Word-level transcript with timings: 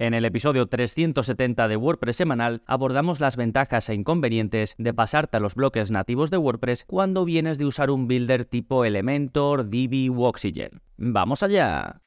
En 0.00 0.14
el 0.14 0.24
episodio 0.24 0.66
370 0.66 1.66
de 1.66 1.76
WordPress 1.76 2.16
semanal 2.16 2.62
abordamos 2.66 3.18
las 3.18 3.36
ventajas 3.36 3.88
e 3.88 3.94
inconvenientes 3.94 4.76
de 4.78 4.94
pasarte 4.94 5.38
a 5.38 5.40
los 5.40 5.56
bloques 5.56 5.90
nativos 5.90 6.30
de 6.30 6.36
WordPress 6.36 6.84
cuando 6.84 7.24
vienes 7.24 7.58
de 7.58 7.66
usar 7.66 7.90
un 7.90 8.06
builder 8.06 8.44
tipo 8.44 8.84
Elementor, 8.84 9.68
Divi 9.68 10.08
u 10.08 10.22
Oxygen. 10.22 10.82
¡Vamos 10.98 11.42
allá! 11.42 12.00